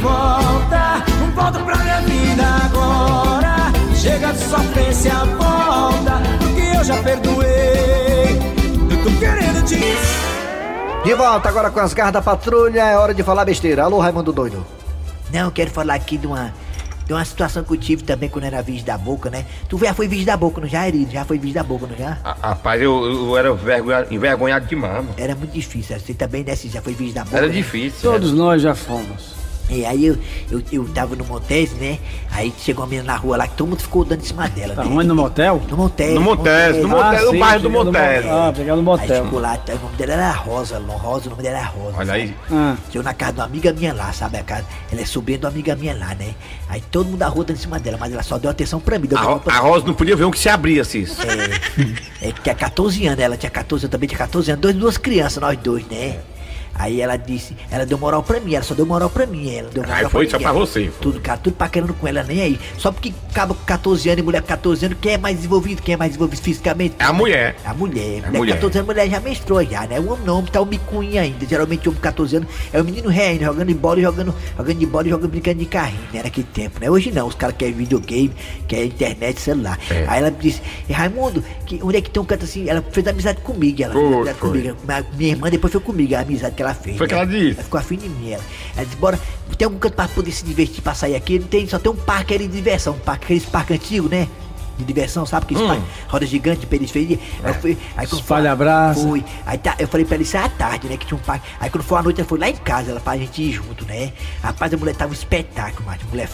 Volta, 0.00 1.04
volta 1.34 1.58
pra 1.64 1.76
minha 1.76 2.00
vida 2.02 2.44
agora. 2.64 3.56
Chega 3.96 4.32
de 4.32 4.38
sofrência, 4.38 5.12
volta, 5.36 6.22
porque 6.38 6.76
eu 6.76 6.84
já 6.84 7.02
perdoei. 7.02 8.38
Eu 8.90 9.02
tô 9.02 9.18
querendo 9.18 9.64
te. 9.64 9.78
De 11.04 11.14
volta 11.14 11.48
agora 11.48 11.70
com 11.70 11.80
as 11.80 11.92
garras 11.92 12.12
da 12.12 12.22
patrulha, 12.22 12.80
é 12.80 12.96
hora 12.96 13.12
de 13.12 13.22
falar 13.22 13.44
besteira. 13.44 13.82
Alô, 13.84 13.98
Raimundo 13.98 14.32
Doido. 14.32 14.64
Não, 15.32 15.46
eu 15.46 15.50
quero 15.50 15.70
falar 15.70 15.94
aqui 15.94 16.16
de 16.16 16.26
uma, 16.26 16.54
de 17.06 17.12
uma 17.12 17.24
situação 17.24 17.64
que 17.64 17.72
eu 17.72 17.76
tive 17.76 18.04
também 18.04 18.28
quando 18.28 18.44
era 18.44 18.62
vídeo 18.62 18.84
da 18.84 18.96
boca, 18.96 19.28
né? 19.28 19.46
Tu 19.68 19.78
já 19.78 19.92
foi 19.94 20.06
vídeo 20.06 20.26
da 20.26 20.36
boca, 20.36 20.60
não 20.60 20.68
já, 20.68 20.86
Erido? 20.86 21.10
Já 21.10 21.24
foi 21.24 21.38
vídeo 21.38 21.54
da 21.54 21.64
boca, 21.64 21.86
não 21.88 21.96
já? 21.96 22.18
Rapaz, 22.22 22.80
eu, 22.80 23.04
eu 23.04 23.36
era 23.36 23.50
envergonhado, 23.50 24.14
envergonhado 24.14 24.66
demais, 24.66 24.94
mano. 24.94 25.14
Era 25.16 25.34
muito 25.34 25.52
difícil, 25.52 25.98
você 25.98 26.14
também, 26.14 26.44
né? 26.44 26.54
Você 26.54 26.68
já 26.68 26.80
foi 26.80 26.94
vídeo 26.94 27.14
da 27.14 27.24
boca? 27.24 27.36
Era 27.36 27.48
né? 27.48 27.52
difícil. 27.52 28.12
Todos 28.12 28.32
nós 28.32 28.62
já 28.62 28.76
fomos. 28.76 29.38
E 29.70 29.84
aí 29.84 30.06
eu, 30.06 30.16
eu, 30.50 30.62
eu 30.72 30.88
tava 30.88 31.14
no 31.14 31.24
Montes, 31.24 31.72
né? 31.74 31.98
Aí 32.30 32.52
chegou 32.58 32.84
uma 32.84 32.88
menina 32.90 33.12
na 33.12 33.16
rua 33.18 33.36
lá 33.36 33.46
que 33.46 33.54
todo 33.54 33.68
mundo 33.68 33.80
ficou 33.80 34.04
dando 34.04 34.20
em 34.22 34.24
cima 34.24 34.48
dela. 34.48 34.74
Tá 34.74 34.84
né? 34.84 34.90
onde, 34.90 35.06
no 35.08 35.14
motel? 35.14 35.62
No 35.68 35.76
Montes. 35.76 36.14
No 36.14 36.20
Montes, 36.22 36.76
no 36.82 36.88
Montes, 36.88 37.22
no 37.24 37.30
sim, 37.32 37.38
bairro 37.38 37.60
do 37.62 37.70
Montes. 37.70 37.92
mo- 37.92 38.32
Ah, 38.32 38.52
peguei 38.56 38.72
no 38.72 38.78
Aí 38.78 38.82
motel. 38.82 39.24
chegou 39.24 39.40
lá, 39.40 39.56
tá, 39.58 39.74
o 39.74 39.78
nome 39.78 39.96
dela 39.96 40.12
era 40.14 40.30
Rosa, 40.32 40.78
Rosa, 40.78 41.26
o 41.26 41.30
nome 41.30 41.42
dela 41.42 41.58
era 41.58 41.66
Rosa. 41.66 41.96
Olha 41.98 42.06
sabe? 42.06 42.18
aí. 42.20 42.34
Ah. 42.50 42.76
Chegou 42.90 43.02
na 43.02 43.14
casa 43.14 43.32
de 43.32 43.38
uma 43.40 43.44
amiga 43.46 43.72
minha 43.72 43.92
lá, 43.92 44.12
sabe? 44.12 44.38
A 44.38 44.42
casa, 44.42 44.64
ela 44.90 45.00
é 45.00 45.04
sobrinha 45.04 45.38
de 45.38 45.44
uma 45.44 45.50
amiga 45.50 45.76
minha 45.76 45.94
lá, 45.94 46.14
né? 46.14 46.34
Aí 46.68 46.80
todo 46.90 47.06
mundo 47.06 47.18
da 47.18 47.28
rua 47.28 47.44
dando 47.44 47.56
em 47.56 47.60
cima 47.60 47.78
dela, 47.78 47.98
mas 48.00 48.12
ela 48.12 48.22
só 48.22 48.38
deu 48.38 48.50
atenção 48.50 48.80
pra 48.80 48.98
mim. 48.98 49.08
A, 49.14 49.20
Ro- 49.20 49.40
pra 49.40 49.54
a 49.54 49.58
Rosa 49.58 49.86
não 49.86 49.94
podia 49.94 50.16
ver 50.16 50.24
um 50.24 50.30
que 50.30 50.38
se 50.38 50.48
abria, 50.48 50.82
Cis. 50.84 51.16
É, 52.20 52.28
é 52.28 52.32
que 52.32 52.40
tinha 52.40 52.54
14 52.54 53.06
anos, 53.06 53.20
ela 53.20 53.36
tinha 53.36 53.50
14, 53.50 53.84
eu 53.84 53.90
também 53.90 54.08
tinha 54.08 54.18
14 54.18 54.50
anos, 54.50 54.62
dois, 54.62 54.74
duas 54.74 54.96
crianças, 54.96 55.40
nós 55.42 55.58
dois, 55.58 55.84
né? 55.88 56.16
Aí 56.78 57.00
ela 57.00 57.16
disse, 57.16 57.56
ela 57.70 57.84
deu 57.84 57.98
moral 57.98 58.22
pra 58.22 58.38
mim, 58.40 58.54
ela 58.54 58.62
só 58.64 58.72
deu 58.72 58.86
moral 58.86 59.10
pra 59.10 59.26
mim, 59.26 59.52
ela 59.52 59.68
deu 59.68 59.82
moral 59.82 59.98
Aí 59.98 60.08
foi 60.08 60.24
mim, 60.24 60.30
só 60.30 60.38
pra 60.38 60.52
você. 60.52 60.90
Tudo, 61.00 61.20
cara, 61.20 61.38
tudo 61.38 61.54
paquerando 61.56 61.92
com 61.92 62.06
ela, 62.06 62.22
nem 62.22 62.40
aí. 62.40 62.60
Só 62.78 62.92
porque 62.92 63.12
acaba 63.30 63.52
com 63.52 63.64
14 63.64 64.08
anos 64.08 64.20
e 64.20 64.22
mulher 64.22 64.40
com 64.42 64.48
14 64.48 64.86
anos, 64.86 64.98
quem 65.00 65.12
é 65.14 65.18
mais 65.18 65.36
desenvolvido, 65.36 65.82
quem 65.82 65.94
é 65.94 65.96
mais 65.96 66.10
desenvolvido 66.12 66.40
fisicamente? 66.40 66.94
É 66.98 67.04
a 67.04 67.12
mulher. 67.12 67.56
A 67.64 67.74
mulher. 67.74 68.04
É 68.04 68.18
a 68.18 68.26
mulher, 68.28 68.38
mulher. 68.38 68.54
14 68.54 68.78
anos, 68.78 68.86
mulher 68.86 69.08
já 69.10 69.20
menstruou 69.20 69.64
já, 69.64 69.86
né? 69.86 69.98
O 69.98 70.12
homem 70.12 70.24
não, 70.24 70.42
tá 70.44 70.60
o 70.60 70.66
micuinho 70.66 71.20
ainda. 71.20 71.44
Geralmente 71.46 71.88
o 71.88 71.90
homem 71.90 71.96
com 72.00 72.02
14 72.02 72.36
anos 72.36 72.48
é 72.72 72.80
o 72.80 72.84
menino 72.84 73.08
ré 73.08 73.28
ainda, 73.28 73.46
jogando 73.46 73.68
de 73.68 73.74
bola 73.74 73.98
e 73.98 74.02
jogando, 74.02 74.34
jogando 74.56 74.78
de 74.78 74.86
bola 74.86 75.06
e 75.06 75.10
jogando 75.10 75.30
brincando 75.30 75.58
de 75.58 75.66
carrinho, 75.66 76.00
né? 76.12 76.22
Naquele 76.22 76.46
tempo, 76.52 76.80
né? 76.80 76.88
Hoje 76.88 77.10
não, 77.10 77.26
os 77.26 77.34
caras 77.34 77.56
querem 77.56 77.74
videogame, 77.74 78.32
querem 78.68 78.86
internet, 78.86 79.40
celular. 79.40 79.78
É. 79.90 80.04
Aí 80.06 80.20
ela 80.20 80.30
disse, 80.30 80.62
"E 80.88 80.92
Raimundo, 80.92 81.42
que, 81.66 81.80
onde 81.82 81.96
é 81.98 82.00
que 82.00 82.10
tem 82.10 82.22
um 82.22 82.26
canto 82.26 82.44
assim? 82.44 82.68
Ela 82.68 82.84
fez 82.92 83.06
amizade 83.06 83.40
comigo, 83.40 83.82
ela 83.82 83.92
Foi, 83.92 84.02
fez 84.02 84.14
amizade 84.14 84.38
foi. 84.38 84.50
comigo. 84.50 84.76
Minha 85.16 85.30
irmã 85.30 85.50
depois 85.50 85.72
foi 85.72 85.80
comigo, 85.82 86.14
a 86.14 86.20
amizade 86.20 86.54
que 86.54 86.62
ela 86.62 86.67
fez. 86.74 86.96
Foi 86.98 87.06
que 87.06 87.14
né? 87.14 87.20
ela 87.20 87.30
disse. 87.30 87.54
Ela 87.54 87.62
ficou 87.64 87.80
afim 87.80 87.96
de 87.96 88.08
mim, 88.08 88.30
ela. 88.32 88.42
Ela 88.76 88.84
disse, 88.84 88.96
bora, 88.96 89.18
tem 89.56 89.64
algum 89.66 89.78
canto 89.78 89.94
pra 89.94 90.08
poder 90.08 90.32
se 90.32 90.44
divertir, 90.44 90.82
pra 90.82 90.94
sair 90.94 91.14
aqui? 91.16 91.38
Não 91.38 91.46
tem, 91.48 91.66
só 91.68 91.78
tem 91.78 91.90
um 91.92 91.96
parque 91.96 92.34
ali 92.34 92.46
de 92.46 92.54
diversão, 92.54 92.94
um 92.94 92.98
parque, 92.98 93.24
aqueles 93.24 93.44
parques 93.44 93.76
antigos, 93.76 94.10
né? 94.10 94.28
De 94.78 94.84
diversão, 94.84 95.26
sabe? 95.26 95.44
Aqueles 95.46 95.62
Hum. 95.78 95.82
roda 96.06 96.24
gigante 96.24 96.60
de 96.60 96.66
periferia. 96.66 97.18
Aí 97.42 97.50
eu 97.50 97.54
fui, 97.54 97.78
aí 97.96 98.06
quando 98.06 98.10
foi- 98.10 98.18
Espalha 98.20 98.54
brasa. 98.54 99.00
Fui. 99.00 99.24
Aí 99.44 99.58
tá, 99.58 99.74
eu 99.78 99.88
falei 99.88 100.06
pra 100.06 100.14
ela 100.14 100.22
isso 100.22 100.36
é 100.36 100.40
à 100.40 100.48
tarde, 100.48 100.86
né? 100.88 100.96
Que 100.96 101.04
tinha 101.04 101.18
um 101.18 101.22
parque. 101.22 101.48
Aí 101.58 101.68
quando 101.68 101.82
foi 101.82 101.98
à 101.98 102.02
noite, 102.02 102.20
ela 102.20 102.28
foi 102.28 102.38
lá 102.38 102.48
em 102.48 102.54
casa, 102.54 102.92
ela 102.92 103.00
pra 103.00 103.16
gente 103.16 103.42
ir 103.42 103.52
junto, 103.52 103.84
né? 103.86 104.12
Rapaz, 104.40 104.72
a 104.72 104.76
mulher 104.76 104.94
tava 104.94 105.10
um 105.10 105.14
espetáculo, 105.14 105.84
macho. 105.84 106.06
Mulher 106.08 106.28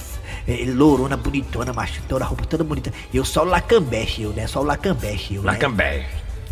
eh, 0.46 0.64
lourona, 0.66 1.16
bonitona, 1.16 1.72
macho. 1.72 2.02
Toda 2.06 2.22
a 2.22 2.28
roupa 2.28 2.44
toda 2.44 2.62
bonita. 2.62 2.92
Eu 3.14 3.24
só 3.24 3.44
o 3.44 3.46
lacambeche, 3.46 4.20
eu, 4.24 4.30
né? 4.34 4.46
Só 4.46 4.60
o 4.60 4.64
lacambeche, 4.64 5.36
eu, 5.36 5.42
né? 5.42 5.52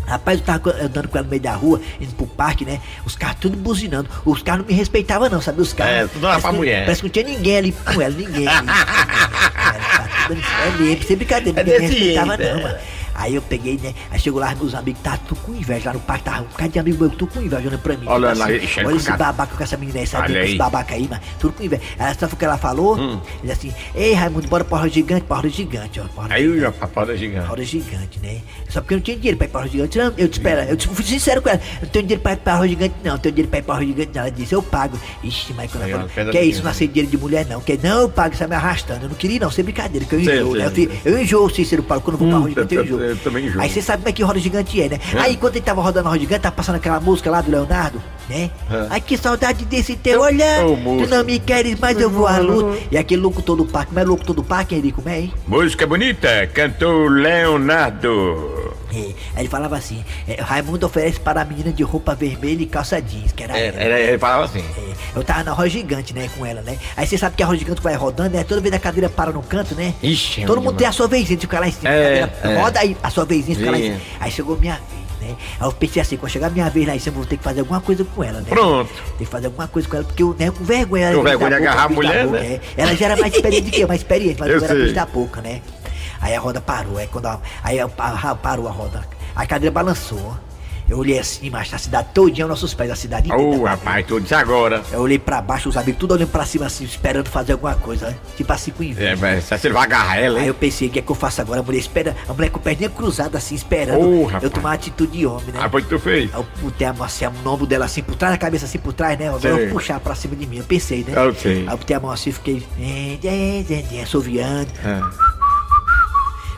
Rapaz, 0.05 0.39
eu 0.39 0.45
tava 0.45 0.69
andando 0.83 1.07
com 1.07 1.17
ela 1.17 1.23
no 1.25 1.29
meio 1.29 1.41
da 1.41 1.53
rua, 1.53 1.79
indo 1.99 2.13
pro 2.15 2.27
parque, 2.27 2.65
né? 2.65 2.79
Os 3.05 3.15
carros 3.15 3.37
tudo 3.39 3.55
buzinando. 3.57 4.09
Os 4.25 4.41
carros 4.43 4.61
não 4.61 4.67
me 4.67 4.73
respeitavam, 4.77 5.29
não, 5.29 5.41
sabe? 5.41 5.61
Os 5.61 5.71
carros. 5.73 5.93
É, 5.93 6.07
tudo 6.07 6.21
parece 6.21 6.41
pra 6.41 6.51
que- 6.51 6.55
mulher. 6.57 6.85
Parece 6.85 7.01
que 7.01 7.07
não 7.07 7.11
tinha 7.13 7.25
ninguém 7.25 7.57
ali 7.57 7.71
com 7.71 8.01
ela, 8.01 8.13
ninguém. 8.13 8.47
ali. 8.47 8.67
Era, 9.63 10.67
é 10.67 10.77
mesmo, 10.77 11.03
sem 11.03 11.17
brincadeira, 11.17 11.59
É 11.59 11.63
ninguém 11.63 11.79
me 11.81 11.87
desse 11.87 11.99
respeitava, 11.99 12.37
jeito, 12.37 12.53
não, 12.53 12.59
é. 12.59 12.63
mano. 12.63 12.77
Aí 13.15 13.35
eu 13.35 13.41
peguei, 13.41 13.79
né? 13.81 13.93
Aí 14.11 14.19
chegou 14.19 14.39
lá, 14.39 14.53
meus 14.55 14.73
amigos, 14.73 15.01
tá 15.01 15.17
tudo 15.17 15.39
com 15.41 15.53
inveja 15.53 15.89
lá 15.89 15.93
no 15.93 15.99
parque, 15.99 16.23
tava 16.25 16.41
um 16.41 16.45
bocado 16.45 16.71
de 16.71 16.79
amigo 16.79 16.97
meu, 16.99 17.09
tudo 17.09 17.27
com 17.31 17.39
inveja 17.41 17.67
olhando 17.67 17.79
pra 17.79 17.95
mim. 17.97 18.05
Olha 18.07 18.29
tipo 18.29 18.39
lá, 18.39 18.45
assim, 18.45 18.85
olha 18.85 18.95
esse 18.95 19.05
cara. 19.07 19.17
babaca 19.17 19.55
com 19.55 19.63
essa 19.63 19.77
menina 19.77 19.99
aí, 19.99 20.07
sabe? 20.07 20.31
Esse 20.33 20.51
aí. 20.53 20.57
babaca 20.57 20.95
aí, 20.95 21.07
mano, 21.07 21.21
tudo 21.39 21.53
com 21.53 21.63
inveja. 21.63 21.81
Ela 21.97 22.13
sabe 22.13 22.33
o 22.33 22.37
que 22.37 22.45
ela 22.45 22.57
falou? 22.57 22.97
Hum. 22.97 23.19
Ele 23.43 23.51
assim, 23.51 23.73
ei 23.95 24.13
Raimundo, 24.13 24.47
bora 24.47 24.63
pra 24.63 24.77
roda 24.79 24.89
gigante, 24.89 25.25
pra 25.25 25.37
roda 25.37 25.49
gigante, 25.49 25.99
ó. 25.99 26.03
pra 26.05 26.23
roda 26.23 26.33
Aí 26.35 26.47
o 26.65 26.71
papada 26.73 27.15
gigante. 27.15 27.47
Roda 27.47 27.63
gigante, 27.63 28.19
né? 28.21 28.37
Só 28.69 28.81
porque 28.81 28.93
eu 28.95 28.97
não 28.97 29.03
tinha 29.03 29.17
dinheiro 29.17 29.37
pra 29.37 29.47
ir 29.47 29.49
pra 29.49 29.59
roda 29.61 29.71
gigante. 29.71 29.97
Não, 29.97 30.13
eu 30.17 30.27
te 30.27 30.33
espera, 30.33 30.65
eu 30.65 30.75
te- 30.77 30.87
fui 30.87 31.03
sincero 31.05 31.41
com 31.41 31.49
ela. 31.49 31.59
Eu 31.75 31.81
não 31.83 31.89
tenho 31.89 32.03
dinheiro 32.05 32.21
pra 32.21 32.33
ir 32.33 32.37
pra 32.37 32.55
roda 32.55 32.67
gigante, 32.67 32.95
não. 33.03 33.11
Eu 33.13 33.19
tenho 33.19 33.35
dinheiro 33.35 33.49
pra 33.49 33.59
ir 33.59 33.63
pra 33.63 33.73
roda 33.75 33.85
gigante, 33.85 34.11
não. 34.15 34.21
Ela 34.21 34.31
disse, 34.31 34.53
eu 34.53 34.63
pago. 34.63 34.99
Ixi, 35.23 35.53
mas 35.53 35.71
quando 35.71 35.83
Aí, 35.83 35.91
ela 35.91 36.07
falou, 36.09 36.31
que 36.31 36.37
é 36.37 36.43
isso, 36.45 36.63
não 36.63 36.71
aceito 36.71 36.91
dinheiro 36.91 37.11
de 37.11 37.17
mulher, 37.17 37.45
não. 37.45 37.61
Que 37.61 37.79
não, 37.81 38.01
eu 38.01 38.09
pago, 38.09 38.33
você 38.35 38.43
tá 38.43 38.47
me 38.47 38.55
arrastando. 38.55 39.05
Eu 39.05 39.09
não 39.09 39.15
queria, 39.15 39.39
não, 39.39 39.51
sem 39.51 39.63
brincadeira, 39.63 40.05
que 40.05 40.15
eu 40.15 40.19
enjoo, 40.19 40.55
né? 40.55 40.71
Eu, 41.05 41.13
eu 41.13 41.19
enjoo, 41.21 41.49
Cícero 41.49 41.83
Paulo, 41.83 42.01
quando 42.03 42.15
eu 42.15 42.19
vou 42.19 42.27
pra 42.29 42.37
Hum, 42.37 42.41
roda 42.41 42.49
gigante, 42.51 42.75
eu 42.75 42.79
eu- 42.81 42.85
enjoo. 42.85 43.02
Eu 43.05 43.17
também 43.17 43.45
enjoo. 43.45 43.61
Aí 43.61 43.69
você 43.69 43.81
sabe 43.81 44.03
como 44.03 44.09
é 44.09 44.11
que 44.11 44.23
roda 44.23 44.39
gigante 44.39 44.81
é, 44.81 44.89
né? 44.89 44.99
Aí 45.19 45.37
quando 45.37 45.55
ele 45.55 45.65
tava 45.65 45.81
rodando 45.81 46.07
a 46.07 46.11
roda 46.11 46.21
gigante, 46.21 46.41
tava 46.41 46.55
passando 46.55 46.75
aquela 46.75 46.99
música 46.99 47.29
lá 47.29 47.41
do 47.41 47.51
Leonardo, 47.51 48.01
né? 48.29 48.49
É. 48.71 48.87
Ai, 48.89 49.01
que 49.01 49.17
saudade 49.17 49.65
desse 49.65 49.95
teu 49.95 50.21
olhar. 50.21 50.65
Ô, 50.65 50.75
Tu 50.75 51.07
não 51.07 51.23
me 51.23 51.39
queres, 51.39 51.77
mas 51.79 51.99
eu 51.99 52.09
vou 52.09 52.27
à 52.27 52.37
luta. 52.37 52.79
E 52.91 52.97
aquele 52.97 53.21
louco 53.21 53.41
todo 53.41 53.65
parque, 53.65 53.93
mas 53.93 54.05
louco 54.05 54.25
todo 54.25 54.43
parque, 54.43 54.75
Henrique, 54.75 54.93
como 54.93 55.09
é, 55.09 55.21
hein? 55.21 55.33
Música 55.47 55.85
bonita, 55.87 56.47
cantou 56.53 57.07
Leonardo. 57.07 58.52
É, 58.95 59.13
aí 59.35 59.41
ele 59.43 59.49
falava 59.49 59.75
assim: 59.77 60.03
é, 60.27 60.41
Raimundo 60.41 60.85
oferece 60.85 61.19
para 61.19 61.41
a 61.41 61.45
menina 61.45 61.71
de 61.71 61.83
roupa 61.83 62.13
vermelha 62.15 62.61
e 62.63 62.65
calça 62.65 63.01
jeans, 63.01 63.31
que 63.31 63.43
era 63.43 63.57
É, 63.57 63.67
ela. 63.67 63.77
era- 63.81 63.99
ele 63.99 64.17
falava 64.19 64.45
assim. 64.45 64.59
É, 64.59 64.93
eu 65.17 65.23
tava 65.23 65.43
na 65.43 65.51
roda 65.51 65.69
gigante, 65.69 66.13
né, 66.13 66.29
com 66.37 66.45
ela, 66.45 66.61
né? 66.61 66.77
Aí 66.95 67.05
você 67.07 67.17
sabe 67.17 67.35
que 67.35 67.43
a 67.43 67.45
roda 67.45 67.57
gigante 67.59 67.81
vai 67.81 67.95
rodando, 67.95 68.35
né? 68.37 68.43
Toda 68.43 68.61
vez 68.61 68.73
a 68.73 68.79
cadeira 68.79 69.09
para 69.09 69.31
no 69.31 69.41
canto, 69.41 69.75
né? 69.75 69.93
Ixi, 70.01 70.43
é 70.43 70.45
Todo 70.45 70.61
mundo 70.61 70.75
tem 70.75 70.87
a 70.87 70.91
sua 70.91 71.07
vezinha, 71.07 71.39
fica 71.39 71.59
lá 71.59 71.67
em 71.67 71.71
cima. 71.71 71.89
É, 71.89 72.27
cadeira 72.27 72.57
é. 72.59 72.61
Roda 72.61 72.79
aí, 72.79 72.97
a 73.03 73.09
sua 73.09 73.25
vezinha 73.25 73.57
fica 73.57 73.71
lá 73.71 73.77
em 73.77 73.83
cima. 73.83 73.97
Aí 74.19 74.31
chegou 74.31 74.57
minha 74.57 74.73
vez, 74.73 75.29
né? 75.31 75.35
Aí 75.59 75.67
eu 75.67 75.71
pensei 75.71 76.01
assim, 76.01 76.17
quando 76.17 76.31
chegar 76.31 76.49
minha 76.51 76.69
vez 76.69 76.87
lá 76.87 76.95
em 76.95 76.99
cima, 76.99 77.15
vou 77.17 77.25
ter 77.25 77.37
que 77.37 77.43
fazer 77.43 77.61
alguma 77.61 77.81
coisa 77.81 78.03
com 78.03 78.23
ela, 78.23 78.39
né? 78.41 78.45
Pronto. 78.49 78.91
Tem 79.17 79.25
que 79.25 79.31
fazer 79.31 79.47
alguma 79.47 79.67
coisa 79.67 79.87
com 79.87 79.95
ela, 79.95 80.05
porque 80.05 80.21
eu, 80.23 80.35
né, 80.37 80.51
com 80.51 80.63
vergonha. 80.63 81.13
Com 81.13 81.23
vergonha 81.23 81.49
de 81.49 81.55
agarrar 81.55 81.83
a 81.85 81.89
mulher, 81.89 82.25
boca, 82.25 82.39
né? 82.39 82.59
é. 82.77 82.81
Ela 82.81 82.95
já 82.95 83.05
era 83.05 83.17
mais 83.17 83.33
experiente 83.33 83.71
que 83.71 83.81
eu, 83.81 83.87
mais 83.87 84.01
experiente, 84.01 84.39
mas 84.39 84.49
Eu 84.49 84.57
eu, 84.57 84.63
era 84.63 84.75
bicho 84.75 84.93
da 84.93 85.05
boca, 85.05 85.41
né? 85.41 85.61
Aí 86.23 86.33
a 86.35 86.39
roda 86.39 86.61
parou, 86.61 86.97
aí 86.97 87.07
quando 87.07 87.25
a, 87.25 87.39
aí 87.63 87.79
a- 87.79 87.89
a- 87.97 88.35
parou 88.35 88.67
a 88.67 88.71
roda, 88.71 89.01
a 89.35 89.45
cadeira 89.45 89.73
balançou. 89.73 90.35
Eu 90.89 90.97
olhei 90.97 91.17
assim, 91.17 91.49
mas 91.49 91.73
a 91.73 91.77
cidade 91.77 92.09
todinha 92.13 92.45
nossos 92.45 92.73
pés, 92.73 92.91
a 92.91 92.95
cidade 92.95 93.31
inteira. 93.31 93.57
Ô, 93.57 93.63
rapaz, 93.63 94.05
tu 94.05 94.19
disse 94.19 94.35
agora. 94.35 94.81
Eu 94.91 94.99
olhei 94.99 95.17
pra 95.17 95.41
baixo, 95.41 95.69
os 95.69 95.77
amigos 95.77 95.97
tudo 95.97 96.13
olhando 96.13 96.27
pra 96.29 96.45
cima 96.45 96.65
assim, 96.65 96.83
esperando 96.83 97.29
fazer 97.29 97.53
alguma 97.53 97.73
coisa, 97.75 98.07
né? 98.09 98.15
Tipo 98.35 98.51
assim 98.51 98.69
com 98.71 98.83
inveja. 98.83 99.11
É, 99.11 99.15
mas 99.15 99.45
se 99.45 99.55
ele 99.67 99.73
vai 99.73 99.83
agarrar 99.83 100.17
ela, 100.17 100.35
Aí 100.39 100.41
hein? 100.43 100.47
eu 100.49 100.53
pensei, 100.53 100.89
o 100.89 100.91
que 100.91 100.99
é 100.99 101.01
que 101.01 101.09
eu 101.09 101.15
faço 101.15 101.39
agora? 101.39 101.61
A 101.61 101.63
mulher 101.63 101.79
espera, 101.79 102.13
a 102.27 102.33
mulher 102.33 102.49
com 102.49 102.59
a 102.59 102.61
perninha 102.61 102.89
cruzada 102.89 103.37
assim, 103.37 103.55
esperando 103.55 104.03
eu 104.03 104.25
rapaz. 104.25 104.51
tomar 104.51 104.69
uma 104.69 104.75
atitude 104.75 105.17
de 105.17 105.25
homem, 105.25 105.45
né? 105.53 105.59
Ah, 105.63 105.69
foi 105.69 105.79
o 105.79 105.83
que 105.85 105.89
tu 105.89 105.99
fez? 105.99 106.29
Aí 106.33 106.39
eu 106.41 106.45
botei 106.61 106.85
a 106.85 106.91
mão 106.93 107.05
assim, 107.05 107.25
o 107.27 107.49
ombro 107.49 107.65
dela 107.65 107.85
assim 107.85 108.03
por 108.03 108.15
trás, 108.15 108.33
a 108.33 108.37
cabeça 108.37 108.65
assim 108.65 108.77
por 108.77 108.91
trás, 108.91 109.17
né? 109.17 109.29
Agora 109.29 109.47
eu 109.47 109.69
puxar 109.71 110.01
pra 110.01 110.13
cima 110.15 110.35
de 110.35 110.45
mim, 110.45 110.57
eu 110.57 110.63
pensei, 110.65 111.05
né? 111.07 111.13
Eu 111.15 111.33
sei. 111.33 111.59
Aí 111.61 111.67
eu 111.73 111.77
botei 111.77 111.95
a 111.95 111.99
mão 112.01 112.11
assim 112.11 112.29
e 112.29 112.33
fiquei. 112.33 112.67
Assoviando, 114.03 114.67
É. 114.83 115.32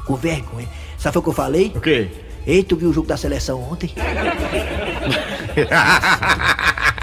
com 0.05 0.15
vergonha. 0.15 0.67
Sabe 0.97 1.13
foi 1.13 1.19
o 1.19 1.23
que 1.23 1.29
eu 1.29 1.33
falei? 1.33 1.71
O 1.75 1.81
quê? 1.81 2.07
Ei, 2.47 2.63
tu 2.63 2.75
viu 2.75 2.89
o 2.89 2.93
jogo 2.93 3.07
da 3.07 3.17
seleção 3.17 3.61
ontem? 3.71 3.91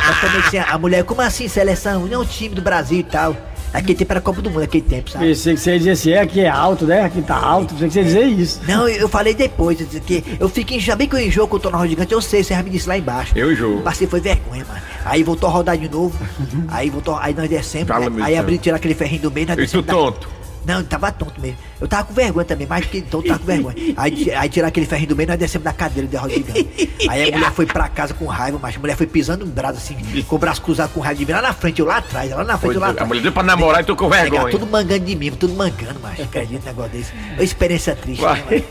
Mas 0.05 0.21
também 0.21 0.41
assim, 0.41 0.59
a 0.59 0.79
mulher, 0.79 1.05
como 1.05 1.21
assim 1.21 1.49
seleção? 1.49 2.07
Não, 2.07 2.25
time 2.25 2.55
do 2.55 2.63
Brasil 2.63 2.99
e 3.01 3.03
tal. 3.05 3.37
Aquele 3.73 3.95
tempo 3.95 4.13
era 4.13 4.21
Copa 4.21 4.43
do 4.43 4.51
Mundo, 4.51 4.63
aquele 4.65 4.85
tempo, 4.85 5.09
sabe? 5.11 5.25
Pensei 5.29 5.55
que 5.55 5.61
você 5.61 5.71
ia 5.73 5.79
dizer 5.79 5.91
assim, 5.93 6.11
é, 6.13 6.21
aqui 6.21 6.41
é 6.41 6.49
alto, 6.49 6.85
né? 6.85 7.01
Aqui 7.05 7.23
tá 7.23 7.37
alto, 7.37 7.73
pensei 7.75 7.89
que 7.89 7.95
você 7.95 8.01
ia 8.01 8.05
dizer 8.05 8.27
isso. 8.27 8.61
Não, 8.69 8.87
eu, 8.87 8.97
eu 9.03 9.09
falei 9.09 9.33
depois, 9.33 9.81
eu 9.81 9.87
disse 9.87 10.01
que 10.03 10.23
eu 10.39 10.47
fiquei, 10.47 10.79
já 10.79 10.95
bem 10.95 11.09
que 11.09 11.17
eu 11.17 11.21
enjoo 11.21 11.49
que 11.49 11.55
eu 11.55 11.59
tô 11.59 11.71
na 11.71 11.79
roda 11.79 11.89
gigante, 11.89 12.13
eu 12.13 12.21
sei, 12.21 12.45
você 12.45 12.53
já 12.53 12.63
me 12.63 12.69
disse 12.69 12.87
lá 12.87 12.99
embaixo. 12.99 13.33
Eu 13.35 13.51
enjoo. 13.51 13.81
Passei, 13.81 14.07
foi 14.07 14.21
vergonha, 14.21 14.63
mano. 14.69 14.81
Aí 15.07 15.23
voltou 15.23 15.49
a 15.49 15.53
rodar 15.53 15.79
de 15.79 15.89
novo, 15.89 16.15
aí 16.69 16.91
voltou, 16.91 17.17
aí 17.17 17.33
nós 17.33 17.49
descemos, 17.49 17.89
Fala 17.89 18.11
né? 18.11 18.23
aí 18.23 18.33
então. 18.35 18.43
abri, 18.45 18.59
tirar 18.59 18.77
aquele 18.77 18.95
ferrinho 18.95 19.23
do 19.23 19.31
meio, 19.31 19.47
nós 19.47 19.55
E 19.55 19.61
tu 19.61 19.63
descemos 19.63 19.87
da- 19.87 19.93
tonto? 19.95 20.29
Não, 20.65 20.79
eu 20.79 20.85
tava 20.85 21.11
tonto 21.11 21.41
mesmo. 21.41 21.57
Eu 21.81 21.89
tava 21.89 22.05
com 22.05 22.15
vergonha 22.15 22.45
também, 22.45 22.67
mais 22.67 22.87
que 22.87 23.01
tonto, 23.03 23.27
tava 23.27 23.41
com 23.41 23.47
vergonha. 23.47 23.75
Aí, 23.97 24.31
aí 24.33 24.49
tirar 24.49 24.69
aquele 24.69 24.87
ferrinho 24.87 25.09
do 25.09 25.17
meio, 25.17 25.29
nós 25.29 25.39
descemos 25.39 25.65
da 25.65 25.73
cadeira 25.73 26.09
de 26.09 26.17
roda 26.17 26.33
gigante. 26.33 26.91
Aí 27.09 27.29
a 27.29 27.37
mulher 27.37 27.53
foi 27.53 27.67
pra 27.67 27.89
casa 27.89 28.15
com 28.15 28.27
raiva, 28.27 28.59
mas 28.63 28.77
a 28.77 28.79
mulher 28.79 28.97
foi 28.97 29.07
pisando 29.07 29.45
no 29.45 29.51
braço 29.53 29.79
assim, 29.79 29.97
com 30.23 30.37
o 30.37 30.39
braço 30.39 30.63
cruzado 30.63 30.91
com 30.93 31.01
raiva 31.01 31.19
de 31.19 31.27
mim, 31.27 31.33
lá 31.33 31.43
na 31.43 31.53
frente, 31.53 31.81
eu 31.81 31.87
lá 31.87 31.97
atrás, 31.97 32.31
lá 32.31 32.45
na 32.45 32.57
frente, 32.59 32.75
eu 32.77 32.81
lá 32.81 32.87
A 32.89 32.91
atrás. 32.91 33.09
mulher 33.09 33.23
deu 33.23 33.33
pra 33.33 33.43
namorar 33.43 33.83
e 33.83 33.85
tu 33.85 33.97
com 33.97 34.09
vergonha. 34.09 34.51
tudo 34.51 34.67
mangando 34.67 35.05
de 35.05 35.17
mim, 35.17 35.31
tudo 35.33 35.55
mangando, 35.55 35.99
mas 36.01 36.21
acredito 36.21 36.63
um 36.63 36.67
negócio 36.67 36.93
desse. 36.93 37.13
Uma 37.35 37.43
experiência 37.43 37.97
triste, 37.97 38.23
né? 38.23 38.63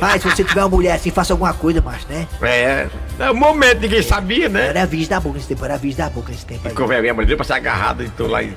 Pai, 0.00 0.18
se 0.18 0.30
você 0.30 0.44
tiver 0.44 0.62
uma 0.62 0.68
mulher 0.68 0.92
assim, 0.94 1.10
faça 1.10 1.32
alguma 1.32 1.52
coisa, 1.52 1.80
macho, 1.80 2.06
né? 2.08 2.26
É, 2.42 2.88
é 3.18 3.30
o 3.30 3.34
momento, 3.34 3.80
ninguém 3.80 4.02
sabia, 4.02 4.48
né? 4.48 4.68
Era 4.68 4.82
aviso 4.82 5.10
da 5.10 5.20
boca 5.20 5.36
nesse 5.36 5.48
tempo, 5.48 5.64
era 5.64 5.74
aviso 5.74 5.98
da 5.98 6.08
boca 6.10 6.30
nesse 6.32 6.46
tempo. 6.46 6.68
Com 6.74 6.86
vergonha, 6.86 7.10
a 7.12 7.14
mulher 7.14 7.26
deu 7.26 7.36
pra 7.36 7.44
ser 7.44 7.54
agarrada 7.54 8.02
e 8.04 8.08
tu 8.10 8.26
lá 8.26 8.42
e... 8.42 8.52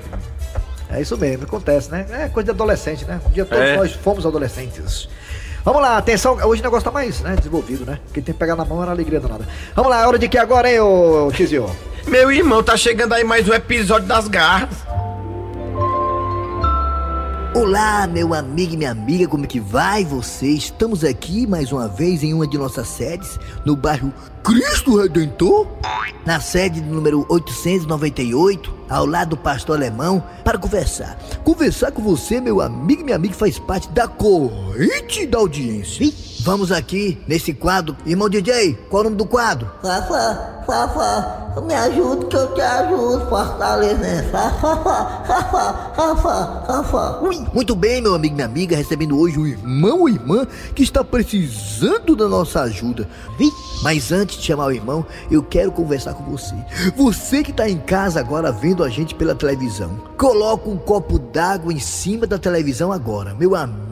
É 0.90 1.02
isso 1.02 1.18
mesmo, 1.18 1.44
acontece, 1.44 1.92
né? 1.92 2.06
É 2.10 2.30
coisa 2.30 2.46
de 2.46 2.52
adolescente, 2.52 3.04
né? 3.06 3.20
Um 3.26 3.30
dia 3.30 3.46
todos 3.46 3.64
É. 3.64 3.76
nós 3.76 3.92
fomos 3.92 4.26
adolescentes. 4.26 5.10
Vamos 5.66 5.82
lá, 5.82 5.98
atenção, 5.98 6.36
hoje 6.46 6.62
o 6.62 6.64
negócio 6.64 6.86
tá 6.86 6.92
mais 6.92 7.20
né, 7.20 7.36
desenvolvido, 7.36 7.86
né? 7.86 8.00
Quem 8.14 8.24
tem 8.24 8.34
que 8.34 8.40
pegar 8.40 8.56
na 8.56 8.64
mão 8.64 8.82
era 8.82 8.92
alegria 8.92 9.20
danada. 9.20 9.46
Vamos 9.76 9.92
lá, 9.92 10.02
é 10.04 10.08
hora 10.08 10.18
de 10.18 10.30
que 10.30 10.38
agora, 10.38 10.72
hein, 10.72 10.80
ô 10.80 11.30
Tizio? 11.34 11.70
Meu 12.08 12.32
irmão, 12.32 12.64
tá 12.64 12.78
chegando 12.78 13.14
aí 13.14 13.24
mais 13.26 13.50
um 13.50 13.54
episódio 13.54 14.08
das 14.08 14.30
garras. 14.30 14.70
Olá, 17.54 18.08
meu 18.08 18.34
amigo 18.34 18.76
e 18.76 18.78
minha 18.78 18.92
amiga, 18.92 19.28
como 19.28 19.44
é 19.44 19.48
que 19.48 19.60
vai 19.60 20.06
você? 20.06 20.48
Estamos 20.48 21.04
aqui 21.04 21.48
mais 21.48 21.72
uma 21.72 21.88
vez 21.88 22.24
em 22.24 22.34
uma 22.34 22.48
de 22.48 22.58
nossas 22.58 22.88
sedes, 22.88 23.40
no 23.66 23.76
bairro 23.76 24.14
Cristo 24.48 24.96
Redentor, 24.96 25.68
na 26.26 26.40
sede 26.40 26.80
número 26.80 27.26
898, 27.28 28.74
ao 28.90 29.06
lado 29.06 29.32
do 29.32 29.38
pastor 29.38 29.76
alemão, 29.76 30.24
para 30.42 30.58
conversar. 30.58 31.18
Conversar 31.44 31.92
com 31.92 32.02
você, 32.02 32.40
meu 32.40 32.62
amigo 32.62 33.02
e 33.02 33.04
minha 33.04 33.18
amiga, 33.18 33.34
faz 33.34 33.60
parte 33.60 33.90
da 33.90 34.08
corrente 34.08 35.28
da 35.28 35.40
audiência. 35.40 36.14
Vamos 36.44 36.72
aqui 36.72 37.22
nesse 37.28 37.54
quadro. 37.54 37.98
Irmão 38.06 38.30
DJ, 38.30 38.76
qual 38.90 39.04
é 39.04 39.08
o 39.08 39.10
nome 39.10 39.18
do 39.18 39.26
quadro? 39.26 39.70
Fafá, 39.82 40.64
Fafá, 40.66 41.62
me 41.62 41.74
ajude 41.74 42.28
que 42.28 42.36
eu 42.38 42.54
te 42.54 42.62
ajudo, 42.62 43.28
Fortaleza. 43.28 44.24
Fafá, 44.32 44.78
Fafá, 45.28 45.92
Fafá, 45.94 46.64
Fafá. 46.66 47.20
Ui, 47.22 47.46
muito 47.54 47.76
bem, 47.76 48.02
meu 48.02 48.16
amigo 48.16 48.34
e 48.34 48.36
minha 48.36 48.46
amiga, 48.46 48.78
recebendo 48.78 49.20
hoje 49.20 49.38
um 49.38 49.46
irmão 49.46 50.00
ou 50.00 50.10
irmã 50.10 50.48
que 50.74 50.84
está 50.84 51.04
precisando 51.04 52.16
da 52.16 52.30
nossa 52.30 52.62
ajuda. 52.62 53.10
Mas 53.84 54.12
antes 54.12 54.37
de 54.40 54.46
chamar 54.46 54.68
o 54.68 54.72
irmão, 54.72 55.06
eu 55.30 55.44
quero 55.44 55.72
conversar 55.72 56.14
com 56.14 56.24
você. 56.24 56.56
Você 56.96 57.44
que 57.44 57.52
está 57.52 57.70
em 57.70 57.78
casa 57.78 58.20
agora 58.20 58.52
vendo 58.52 58.84
a 58.84 58.90
gente 58.90 59.16
pela 59.16 59.36
televisão, 59.36 59.98
coloca 60.18 60.70
um 60.70 60.78
copo 60.78 61.20
d'água 61.20 61.74
em 61.74 61.80
cima 61.80 62.26
da 62.26 62.38
televisão 62.38 62.92
agora, 62.92 63.34
meu 63.34 63.56
amigo 63.56 63.88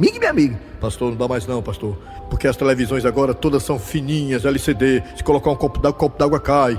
e 0.00 0.18
minha 0.18 0.30
amiga. 0.30 0.58
Pastor, 0.80 1.10
não 1.10 1.16
dá 1.16 1.28
mais 1.28 1.46
não, 1.46 1.62
pastor. 1.62 1.96
Porque 2.30 2.46
as 2.48 2.56
televisões 2.56 3.04
agora 3.04 3.34
todas 3.34 3.62
são 3.62 3.78
fininhas, 3.78 4.44
LCD. 4.44 5.02
Se 5.16 5.22
colocar 5.22 5.50
um 5.50 5.56
copo 5.56 5.78
d'água, 5.78 5.96
o 5.96 6.00
copo 6.00 6.18
d'água 6.18 6.40
cai. 6.40 6.78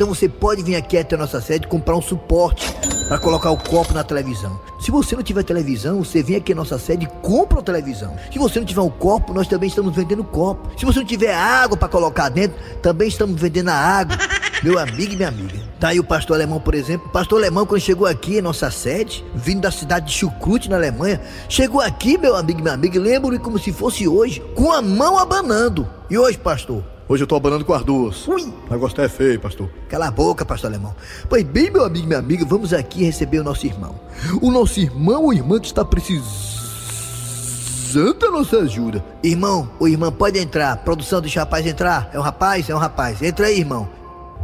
Então 0.00 0.08
você 0.08 0.30
pode 0.30 0.62
vir 0.62 0.76
aqui 0.76 0.96
até 0.96 1.14
a 1.14 1.18
nossa 1.18 1.42
sede 1.42 1.66
comprar 1.66 1.94
um 1.94 2.00
suporte 2.00 2.74
para 3.06 3.18
colocar 3.18 3.50
o 3.50 3.58
copo 3.58 3.92
na 3.92 4.02
televisão. 4.02 4.58
Se 4.80 4.90
você 4.90 5.14
não 5.14 5.22
tiver 5.22 5.42
televisão, 5.42 6.02
você 6.02 6.22
vem 6.22 6.36
aqui 6.36 6.52
à 6.52 6.56
nossa 6.56 6.78
sede 6.78 7.04
e 7.04 7.20
compra 7.20 7.58
uma 7.58 7.62
televisão. 7.62 8.16
Se 8.32 8.38
você 8.38 8.58
não 8.58 8.66
tiver 8.66 8.80
um 8.80 8.88
copo, 8.88 9.34
nós 9.34 9.46
também 9.46 9.68
estamos 9.68 9.94
vendendo 9.94 10.24
copo. 10.24 10.70
Se 10.78 10.86
você 10.86 11.00
não 11.00 11.06
tiver 11.06 11.34
água 11.34 11.76
para 11.76 11.86
colocar 11.86 12.30
dentro, 12.30 12.56
também 12.80 13.08
estamos 13.08 13.38
vendendo 13.38 13.68
a 13.68 13.74
água. 13.74 14.16
Meu 14.64 14.78
amigo 14.78 15.12
e 15.12 15.16
minha 15.16 15.28
amiga. 15.28 15.58
Tá 15.78 15.88
aí 15.88 16.00
o 16.00 16.04
pastor 16.04 16.36
alemão, 16.36 16.60
por 16.60 16.74
exemplo. 16.74 17.06
O 17.06 17.10
pastor 17.10 17.38
alemão, 17.38 17.66
quando 17.66 17.82
chegou 17.82 18.06
aqui 18.06 18.38
em 18.38 18.42
nossa 18.42 18.70
sede, 18.70 19.22
vindo 19.34 19.60
da 19.60 19.70
cidade 19.70 20.06
de 20.06 20.12
Chucrute, 20.12 20.70
na 20.70 20.76
Alemanha, 20.76 21.20
chegou 21.46 21.80
aqui, 21.82 22.16
meu 22.16 22.34
amigo 22.36 22.60
e 22.60 22.62
minha 22.62 22.74
amiga, 22.74 22.98
lembro-me 22.98 23.38
como 23.38 23.58
se 23.58 23.70
fosse 23.70 24.08
hoje, 24.08 24.40
com 24.54 24.72
a 24.72 24.80
mão 24.80 25.18
abanando. 25.18 25.86
E 26.08 26.16
hoje, 26.16 26.38
pastor? 26.38 26.82
Hoje 27.10 27.24
eu 27.24 27.26
tô 27.26 27.34
abanando 27.34 27.64
com 27.64 27.74
as 27.74 27.82
duas. 27.82 28.28
Ui. 28.28 28.40
O 28.68 28.70
negócio 28.72 29.02
é 29.02 29.08
feio, 29.08 29.40
pastor. 29.40 29.68
Cala 29.88 30.06
a 30.06 30.10
boca, 30.12 30.46
pastor 30.46 30.70
alemão. 30.70 30.94
Pois 31.28 31.42
bem, 31.42 31.68
meu 31.68 31.84
amigo 31.84 32.04
e 32.04 32.06
minha 32.06 32.20
amiga, 32.20 32.44
vamos 32.44 32.72
aqui 32.72 33.02
receber 33.02 33.40
o 33.40 33.42
nosso 33.42 33.66
irmão. 33.66 33.98
O 34.40 34.48
nosso 34.48 34.78
irmão 34.78 35.24
ou 35.24 35.32
irmã 35.32 35.58
que 35.58 35.66
está 35.66 35.84
precisando 35.84 36.24
da 38.16 38.30
nossa 38.30 38.58
ajuda. 38.58 39.04
Irmão 39.24 39.68
ou 39.80 39.88
irmã, 39.88 40.12
pode 40.12 40.38
entrar. 40.38 40.76
Produção, 40.84 41.20
deixa 41.20 41.40
o 41.40 41.42
rapaz 41.42 41.66
entrar. 41.66 42.08
É 42.12 42.18
um 42.20 42.22
rapaz? 42.22 42.70
É 42.70 42.74
um 42.76 42.78
rapaz. 42.78 43.20
Entra 43.20 43.48
aí, 43.48 43.58
irmão. 43.58 43.88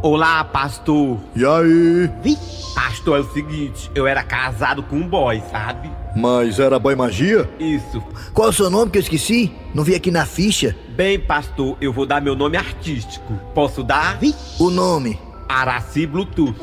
Olá, 0.01 0.43
pastor. 0.43 1.17
E 1.35 1.43
aí? 1.43 2.37
Pastor, 2.75 3.17
é 3.17 3.21
o 3.21 3.33
seguinte, 3.33 3.89
eu 3.95 4.05
era 4.05 4.21
casado 4.21 4.83
com 4.83 4.97
um 4.97 5.07
boy, 5.07 5.41
sabe? 5.51 5.89
Mas 6.15 6.59
era 6.59 6.77
boy 6.77 6.95
magia? 6.95 7.49
Isso. 7.59 8.03
Qual 8.31 8.47
é 8.47 8.51
o 8.51 8.53
seu 8.53 8.69
nome 8.69 8.91
que 8.91 8.99
eu 8.99 9.01
esqueci? 9.01 9.51
Não 9.73 9.83
vi 9.83 9.95
aqui 9.95 10.11
na 10.11 10.23
ficha. 10.23 10.75
Bem, 10.89 11.19
pastor, 11.19 11.75
eu 11.81 11.91
vou 11.91 12.05
dar 12.05 12.21
meu 12.21 12.35
nome 12.35 12.57
artístico. 12.57 13.33
Posso 13.55 13.83
dar? 13.83 14.19
O 14.59 14.69
nome. 14.69 15.19
Araci 15.49 16.05
Bluetooth. 16.05 16.55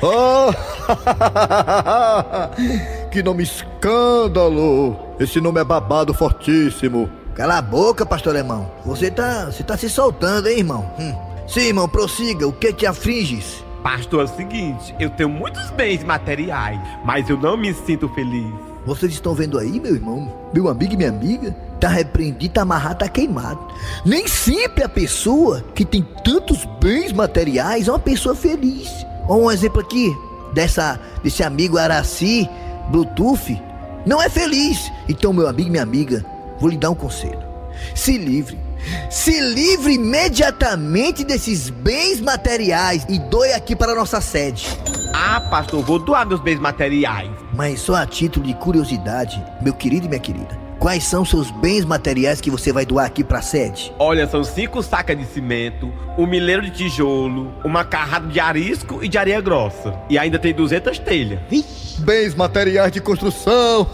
Ah! 0.00 0.52
que 3.10 3.24
nome 3.24 3.42
escândalo! 3.42 4.96
Esse 5.18 5.40
nome 5.40 5.60
é 5.60 5.64
babado 5.64 6.14
fortíssimo. 6.14 7.10
Cala 7.34 7.58
a 7.58 7.62
boca, 7.62 8.06
pastor 8.06 8.36
alemão. 8.36 8.70
Você 8.84 9.10
tá, 9.10 9.46
você 9.46 9.64
tá 9.64 9.76
se 9.76 9.90
soltando, 9.90 10.48
hein, 10.48 10.58
irmão? 10.58 10.88
Hum. 10.98 11.31
Sim, 11.46 11.60
irmão, 11.60 11.88
prossiga. 11.88 12.46
O 12.46 12.52
que 12.52 12.72
te 12.72 12.86
afliges? 12.86 13.64
Pastor, 13.82 14.20
é 14.20 14.24
o 14.24 14.28
seguinte, 14.28 14.94
eu 15.00 15.10
tenho 15.10 15.28
muitos 15.28 15.68
bens 15.70 16.04
materiais, 16.04 16.80
mas 17.04 17.28
eu 17.28 17.36
não 17.36 17.56
me 17.56 17.74
sinto 17.74 18.08
feliz. 18.10 18.52
Vocês 18.86 19.12
estão 19.12 19.34
vendo 19.34 19.58
aí, 19.58 19.80
meu 19.80 19.94
irmão? 19.94 20.32
Meu 20.54 20.68
amigo 20.68 20.94
e 20.94 20.96
minha 20.96 21.08
amiga? 21.08 21.52
Tá 21.80 21.88
repreendido, 21.88 22.54
tá 22.54 22.62
amarrado, 22.62 22.98
tá 22.98 23.08
queimado. 23.08 23.60
Nem 24.04 24.26
sempre 24.28 24.84
a 24.84 24.88
pessoa 24.88 25.64
que 25.74 25.84
tem 25.84 26.06
tantos 26.24 26.64
bens 26.80 27.12
materiais 27.12 27.88
é 27.88 27.92
uma 27.92 27.98
pessoa 27.98 28.36
feliz. 28.36 28.88
Olha 29.28 29.42
um 29.42 29.50
exemplo 29.50 29.80
aqui 29.80 30.16
dessa, 30.52 31.00
desse 31.22 31.42
amigo 31.42 31.76
Araci, 31.76 32.48
Bluetooth, 32.88 33.60
não 34.06 34.22
é 34.22 34.28
feliz. 34.28 34.92
Então, 35.08 35.32
meu 35.32 35.48
amigo 35.48 35.68
e 35.68 35.70
minha 35.70 35.82
amiga, 35.82 36.24
vou 36.58 36.70
lhe 36.70 36.76
dar 36.76 36.90
um 36.90 36.94
conselho. 36.94 37.42
Se 37.94 38.16
livre. 38.16 38.61
Se 39.10 39.40
livre 39.40 39.94
imediatamente 39.94 41.24
desses 41.24 41.70
bens 41.70 42.20
materiais 42.20 43.06
e 43.08 43.18
doe 43.18 43.52
aqui 43.52 43.76
para 43.76 43.92
a 43.92 43.94
nossa 43.94 44.20
sede. 44.20 44.66
Ah, 45.14 45.40
pastor, 45.40 45.84
vou 45.84 45.98
doar 45.98 46.26
meus 46.26 46.40
bens 46.40 46.58
materiais. 46.58 47.30
Mas 47.54 47.80
só 47.80 47.94
a 47.94 48.06
título 48.06 48.46
de 48.46 48.54
curiosidade, 48.54 49.42
meu 49.60 49.74
querido 49.74 50.06
e 50.06 50.08
minha 50.08 50.20
querida. 50.20 50.71
Quais 50.82 51.04
são 51.04 51.24
seus 51.24 51.48
bens 51.48 51.84
materiais 51.84 52.40
que 52.40 52.50
você 52.50 52.72
vai 52.72 52.84
doar 52.84 53.06
aqui 53.06 53.22
pra 53.22 53.40
sede? 53.40 53.94
Olha, 54.00 54.26
são 54.26 54.42
cinco 54.42 54.82
sacas 54.82 55.16
de 55.16 55.24
cimento, 55.26 55.92
um 56.18 56.26
milheiro 56.26 56.60
de 56.60 56.72
tijolo, 56.72 57.54
uma 57.64 57.84
carrada 57.84 58.26
de 58.26 58.40
arisco 58.40 58.98
e 59.00 59.06
de 59.06 59.16
areia 59.16 59.40
grossa. 59.40 59.94
E 60.10 60.18
ainda 60.18 60.40
tem 60.40 60.52
200 60.52 60.98
telhas. 60.98 61.38
Bens 61.98 62.34
materiais 62.34 62.90
de 62.90 63.00
construção. 63.00 63.86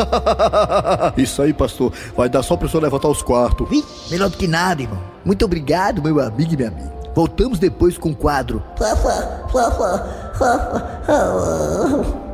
Isso 1.14 1.42
aí, 1.42 1.52
pastor. 1.52 1.92
Vai 2.16 2.30
dar 2.30 2.42
só 2.42 2.56
pro 2.56 2.66
senhor 2.66 2.82
levantar 2.82 3.08
os 3.08 3.20
quartos. 3.20 3.68
Melhor 4.10 4.30
do 4.30 4.38
que 4.38 4.48
nada, 4.48 4.80
irmão. 4.80 4.98
Muito 5.26 5.44
obrigado, 5.44 6.02
meu 6.02 6.18
amigo 6.18 6.54
e 6.54 6.56
minha 6.56 6.68
amiga. 6.68 6.90
Voltamos 7.14 7.58
depois 7.58 7.98
com 7.98 8.12
o 8.12 8.16
quadro. 8.16 8.64
Fafá, 8.78 9.46
fafá, 9.52 10.32
fafá. 10.38 11.02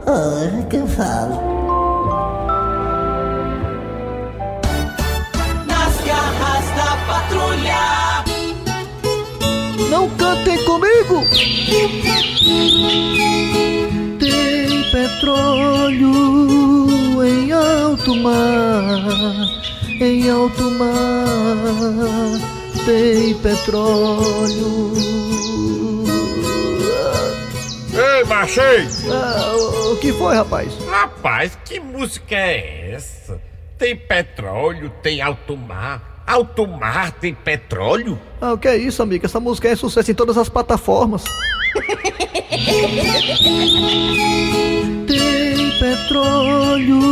Ai, 0.07 0.67
cansado. 0.71 1.35
Nas 1.41 1.64
patrulha. 7.07 8.25
Não 9.91 10.09
cantem 10.11 10.59
comigo! 10.65 11.25
Tem 14.19 14.91
petróleo 14.91 16.13
em 17.25 17.53
alto 17.53 18.15
mar, 18.17 18.99
em 20.01 20.31
alto 20.31 20.71
mar, 20.73 22.41
tem 22.85 23.35
petróleo. 23.35 24.93
Ei, 27.97 28.25
machei! 28.25 28.89
Ah, 29.11 29.53
o- 29.55 29.93
o 29.93 29.97
que 29.99 30.13
foi, 30.13 30.35
rapaz? 30.35 30.73
Rapaz, 30.91 31.57
que 31.65 31.79
música 31.79 32.35
é 32.35 32.91
essa? 32.93 33.41
Tem 33.79 33.95
petróleo, 33.97 34.91
tem 35.03 35.21
alto 35.23 35.57
mar. 35.57 36.14
Alto 36.27 36.67
mar 36.67 37.13
tem 37.13 37.35
petróleo? 37.35 38.19
Ah, 38.41 38.55
o 38.55 38.59
que 38.59 38.67
é 38.67 38.77
isso, 38.77 39.03
amigo? 39.03 39.27
Essa 39.27 39.39
música 39.39 39.69
é 39.69 39.77
sucesso 39.77 40.11
em 40.11 40.15
todas 40.15 40.39
as 40.39 40.49
plataformas. 40.49 41.25
Tem 45.07 45.71
petróleo 45.79 47.03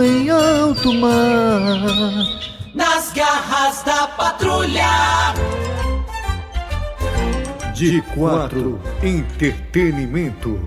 em 0.00 0.30
alto 0.30 0.94
mar. 0.94 1.82
Nas 2.72 3.12
garras 3.12 3.82
da 3.82 4.06
patrulha. 4.08 5.34
De 7.74 8.00
quatro, 8.14 8.80
entretenimento. 9.02 10.60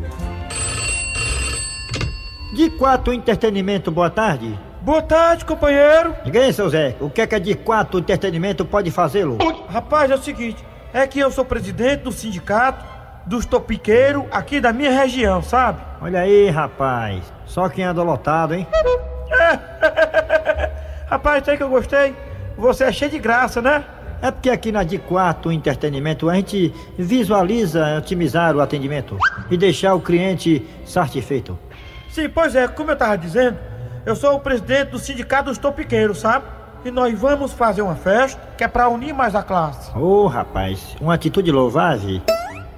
De 2.53 2.69
quatro 2.71 3.13
entretenimento, 3.13 3.89
boa 3.91 4.09
tarde. 4.09 4.66
Boa 4.87 5.01
tarde, 5.01 5.43
companheiro. 5.43 6.15
Diga 6.23 6.39
aí, 6.39 6.53
seu 6.53 6.69
Zé, 6.69 6.95
o 7.01 7.09
que 7.09 7.19
é 7.19 7.27
que 7.27 7.35
a 7.35 7.39
de 7.39 7.53
quatro 7.55 7.99
entretenimento 7.99 8.63
pode 8.63 8.89
fazê-lo? 8.89 9.37
Rapaz, 9.67 10.09
é 10.09 10.15
o 10.15 10.17
seguinte, 10.17 10.63
é 10.93 11.05
que 11.05 11.19
eu 11.19 11.29
sou 11.29 11.43
presidente 11.43 12.03
do 12.03 12.11
sindicato 12.13 12.85
dos 13.25 13.45
topiqueiros 13.45 14.23
aqui 14.31 14.61
da 14.61 14.71
minha 14.71 14.89
região, 14.91 15.43
sabe? 15.43 15.81
Olha 16.01 16.21
aí, 16.21 16.49
rapaz, 16.49 17.21
só 17.45 17.67
quem 17.67 17.83
anda 17.83 18.01
lotado, 18.01 18.53
hein? 18.53 18.65
Rapaz, 21.07 21.43
tem 21.43 21.57
que 21.57 21.63
eu 21.63 21.69
gostei. 21.69 22.15
Você 22.57 22.85
é 22.85 22.91
cheio 22.93 23.11
de 23.11 23.19
graça, 23.19 23.61
né? 23.61 23.83
É 24.21 24.31
porque 24.31 24.49
aqui 24.49 24.71
na 24.71 24.83
de 24.83 24.97
quatro 24.99 25.51
entretenimento 25.51 26.29
a 26.29 26.35
gente 26.35 26.73
visualiza 26.97 27.97
otimizar 27.97 28.55
o 28.55 28.61
atendimento 28.61 29.17
e 29.51 29.57
deixar 29.57 29.95
o 29.95 29.99
cliente 29.99 30.65
satisfeito. 30.85 31.59
Sim, 32.09 32.29
pois 32.29 32.55
é, 32.55 32.69
como 32.69 32.91
eu 32.91 32.95
tava 32.95 33.17
dizendo, 33.17 33.57
eu 34.07 34.15
sou 34.15 34.35
o 34.35 34.39
presidente 34.39 34.91
do 34.91 34.99
sindicato 34.99 35.49
dos 35.49 35.57
topiqueiros, 35.57 36.19
sabe? 36.19 36.45
E 36.85 36.89
nós 36.89 37.13
vamos 37.19 37.51
fazer 37.51 37.81
uma 37.81 37.95
festa 37.95 38.39
que 38.57 38.63
é 38.63 38.67
pra 38.67 38.87
unir 38.87 39.13
mais 39.13 39.35
a 39.35 39.43
classe. 39.43 39.91
Ô, 39.97 40.27
rapaz, 40.27 40.95
uma 41.01 41.13
atitude 41.13 41.51
louvável. 41.51 42.21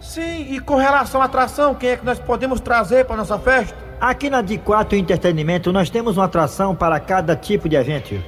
Sim, 0.01 0.51
e 0.51 0.59
com 0.59 0.75
relação 0.75 1.21
à 1.21 1.25
atração, 1.25 1.75
quem 1.75 1.91
é 1.91 1.97
que 1.97 2.03
nós 2.03 2.17
podemos 2.17 2.59
trazer 2.59 3.05
pra 3.05 3.15
nossa 3.15 3.37
festa? 3.37 3.77
Aqui 4.01 4.27
na 4.27 4.41
de 4.41 4.57
quatro 4.57 4.97
entretenimento 4.97 5.71
nós 5.71 5.91
temos 5.91 6.17
uma 6.17 6.25
atração 6.25 6.73
para 6.73 6.99
cada 6.99 7.35
tipo 7.35 7.69
de 7.69 7.75
evento. 7.75 8.19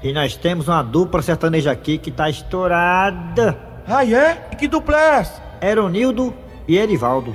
E 0.00 0.12
nós 0.12 0.36
temos 0.36 0.68
uma 0.68 0.82
dupla 0.82 1.22
sertaneja 1.22 1.72
aqui 1.72 1.98
que 1.98 2.12
tá 2.12 2.30
estourada. 2.30 3.58
Ah, 3.84 4.06
é? 4.06 4.46
E 4.52 4.56
que 4.56 4.68
dupla 4.68 4.96
é 4.96 5.08
essa? 5.16 5.42
Eronildo 5.60 6.32
e 6.68 6.78
Erivaldo. 6.78 7.34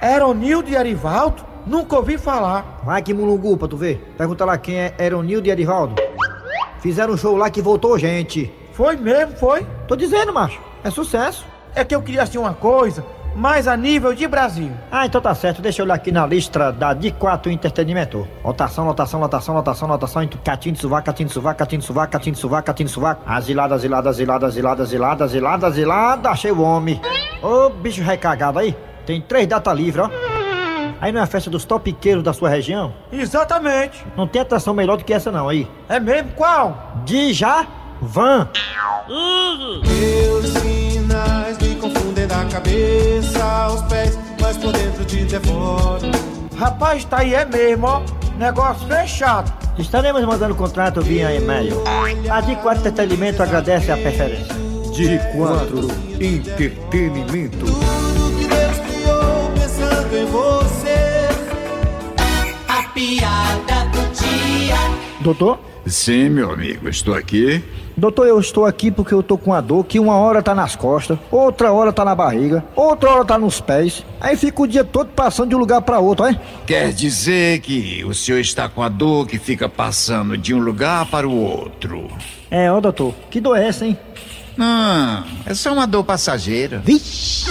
Eronildo 0.00 0.70
e 0.70 0.76
Arivaldo? 0.78 1.55
Nunca 1.66 1.96
ouvi 1.96 2.16
falar. 2.16 2.80
Vai 2.84 3.02
que 3.02 3.12
mulungu 3.12 3.56
pra 3.56 3.66
tu 3.66 3.76
ver. 3.76 4.14
Pergunta 4.16 4.44
lá 4.44 4.56
quem 4.56 4.78
é 4.78 4.94
Eronildo 4.98 5.48
e 5.48 5.50
Erivaldo. 5.50 5.96
Fizeram 6.80 7.14
um 7.14 7.16
show 7.16 7.36
lá 7.36 7.50
que 7.50 7.60
voltou 7.60 7.98
gente. 7.98 8.52
Foi 8.72 8.96
mesmo, 8.96 9.36
foi? 9.36 9.66
Tô 9.88 9.96
dizendo, 9.96 10.32
macho. 10.32 10.60
É 10.84 10.90
sucesso. 10.90 11.44
É 11.74 11.84
que 11.84 11.94
eu 11.94 12.00
queria 12.00 12.22
assim 12.22 12.38
uma 12.38 12.54
coisa, 12.54 13.04
mais 13.34 13.66
a 13.66 13.76
nível 13.76 14.14
de 14.14 14.26
Brasil. 14.28 14.70
Ah, 14.90 15.04
então 15.04 15.20
tá 15.20 15.34
certo. 15.34 15.60
Deixa 15.60 15.82
eu 15.82 15.84
olhar 15.84 15.94
aqui 15.94 16.12
na 16.12 16.24
lista 16.24 16.70
da 16.70 16.94
D4 16.94 17.48
Entretenimento. 17.48 18.26
Lotação, 18.44 18.86
lotação, 18.86 19.20
lotação, 19.20 19.54
lotação, 19.54 19.88
lotação. 19.88 20.28
Catinho 20.44 20.74
de 20.74 20.80
sovaco, 20.80 21.06
catinho 21.06 21.28
de 21.28 21.34
sovaco, 21.34 21.58
catinho 21.58 21.80
de 21.80 21.86
sovaco, 21.86 22.12
catinho 22.12 22.34
de 22.34 22.40
sovaco, 22.40 22.66
catinho 22.66 22.86
de 22.86 22.92
sovaco. 22.92 23.22
Asilada, 23.26 23.74
asilada, 23.74 24.08
asilada, 24.10 24.46
asilada, 24.46 24.82
asilada, 24.84 25.24
asilada, 25.24 25.66
asilada. 25.66 26.30
Achei 26.30 26.52
o 26.52 26.60
homem. 26.60 27.00
Ô, 27.42 27.70
bicho 27.70 28.02
recagado 28.02 28.58
aí. 28.58 28.76
Tem 29.04 29.20
três 29.20 29.46
datas 29.46 29.76
livres, 29.76 30.04
ó. 30.04 30.35
Aí 31.00 31.12
não 31.12 31.20
é 31.20 31.24
a 31.24 31.26
festa 31.26 31.50
dos 31.50 31.64
topiqueiros 31.64 32.22
da 32.22 32.32
sua 32.32 32.48
região? 32.48 32.92
Exatamente. 33.12 34.04
Não 34.16 34.26
tem 34.26 34.42
atração 34.42 34.74
melhor 34.74 34.96
do 34.96 35.04
que 35.04 35.12
essa 35.12 35.30
não, 35.30 35.48
aí. 35.48 35.68
É 35.88 36.00
mesmo? 36.00 36.30
Qual? 36.32 37.02
Dija 37.04 37.66
Van. 38.00 38.48
Meus 39.08 40.48
sinais 40.48 41.58
me 41.58 41.74
confundem 41.76 42.26
da 42.26 42.44
cabeça 42.46 43.42
aos 43.42 43.82
pés, 43.82 44.18
mas 44.40 44.56
por 44.56 44.72
dentro 44.72 45.04
te 45.04 45.24
devoro. 45.24 46.10
Rapaz, 46.56 47.04
tá 47.04 47.18
aí 47.18 47.34
é 47.34 47.44
mesmo, 47.44 47.86
ó. 47.86 48.02
Negócio 48.38 48.86
fechado. 48.86 49.52
Estaremos 49.78 50.22
mandando 50.24 50.54
contrato 50.54 51.02
via 51.02 51.34
e-mail. 51.34 51.82
A 52.30 52.42
D4 52.42 52.78
Entretenimento 52.78 53.42
agradece 53.42 53.92
a 53.92 53.96
preferência. 53.96 54.54
De 54.94 55.18
quatro, 55.36 55.88
entretenimento. 56.18 57.85
Piada 62.96 63.84
do 63.92 64.00
dia. 64.14 64.74
Doutor? 65.20 65.60
Sim, 65.86 66.30
meu 66.30 66.50
amigo, 66.50 66.88
estou 66.88 67.14
aqui. 67.14 67.62
Doutor, 67.94 68.26
eu 68.26 68.40
estou 68.40 68.64
aqui 68.64 68.90
porque 68.90 69.12
eu 69.12 69.22
tô 69.22 69.36
com 69.36 69.50
uma 69.50 69.60
dor 69.60 69.84
que 69.84 70.00
uma 70.00 70.16
hora 70.16 70.42
tá 70.42 70.54
nas 70.54 70.74
costas, 70.74 71.18
outra 71.30 71.72
hora 71.72 71.92
tá 71.92 72.06
na 72.06 72.14
barriga, 72.14 72.64
outra 72.74 73.10
hora 73.10 73.24
tá 73.24 73.38
nos 73.38 73.60
pés. 73.60 74.02
Aí 74.18 74.34
fica 74.34 74.62
o 74.62 74.66
dia 74.66 74.82
todo 74.82 75.08
passando 75.08 75.50
de 75.50 75.54
um 75.54 75.58
lugar 75.58 75.82
para 75.82 75.98
outro, 75.98 76.26
hein? 76.26 76.40
Quer 76.66 76.90
dizer 76.92 77.60
que 77.60 78.02
o 78.02 78.14
senhor 78.14 78.38
está 78.38 78.66
com 78.66 78.82
a 78.82 78.88
dor 78.88 79.26
que 79.26 79.38
fica 79.38 79.68
passando 79.68 80.36
de 80.38 80.54
um 80.54 80.58
lugar 80.58 81.04
para 81.06 81.28
o 81.28 81.36
outro? 81.36 82.08
É, 82.50 82.72
ó, 82.72 82.80
doutor, 82.80 83.14
que 83.30 83.42
dor 83.42 83.58
é 83.58 83.68
essa, 83.68 83.84
hein? 83.84 83.96
Não, 84.56 85.22
é 85.44 85.52
só 85.52 85.74
uma 85.74 85.86
dor 85.86 86.02
passageira. 86.02 86.80
Vixe! 86.82 87.44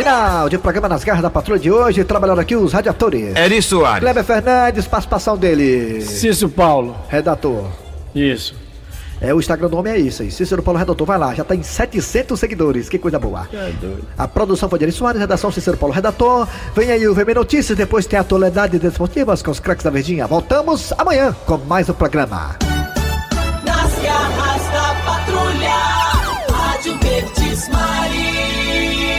Final 0.00 0.48
de 0.48 0.56
programa 0.56 0.88
nas 0.88 1.04
garras 1.04 1.22
da 1.22 1.28
patrulha 1.28 1.60
de 1.60 1.70
hoje. 1.70 2.02
Trabalharam 2.04 2.40
aqui 2.40 2.56
os 2.56 2.72
radiadores. 2.72 3.36
Eri 3.36 3.60
Soares. 3.60 4.00
Kleber 4.00 4.24
Fernandes, 4.24 4.86
participação 4.86 5.36
dele. 5.36 6.00
Cícero 6.00 6.48
Paulo. 6.48 6.96
Redator. 7.06 7.66
Isso. 8.14 8.54
É, 9.20 9.34
o 9.34 9.38
Instagram 9.38 9.68
do 9.68 9.76
homem 9.76 9.92
é 9.92 9.98
isso 9.98 10.22
aí. 10.22 10.30
Cícero 10.30 10.62
Paulo 10.62 10.78
Redator, 10.78 11.06
vai 11.06 11.18
lá, 11.18 11.34
já 11.34 11.44
tá 11.44 11.54
em 11.54 11.62
700 11.62 12.40
seguidores. 12.40 12.88
Que 12.88 12.98
coisa 12.98 13.18
boa. 13.18 13.46
É 13.52 13.70
doido. 13.78 14.06
A 14.16 14.26
produção 14.26 14.70
foi 14.70 14.78
de 14.78 14.86
Eri 14.86 14.92
Soares, 14.92 15.20
redação 15.20 15.52
Cícero 15.52 15.76
Paulo 15.76 15.94
Redator. 15.94 16.48
Vem 16.74 16.90
aí 16.90 17.06
o 17.06 17.14
VM 17.14 17.34
Notícias, 17.34 17.76
depois 17.76 18.06
tem 18.06 18.18
a 18.18 18.22
atualidade 18.22 18.78
desportivas 18.78 19.42
com 19.42 19.50
os 19.50 19.60
craques 19.60 19.84
da 19.84 19.90
Verdinha. 19.90 20.26
Voltamos 20.26 20.94
amanhã 20.96 21.36
com 21.44 21.58
mais 21.58 21.90
um 21.90 21.92
programa. 21.92 22.56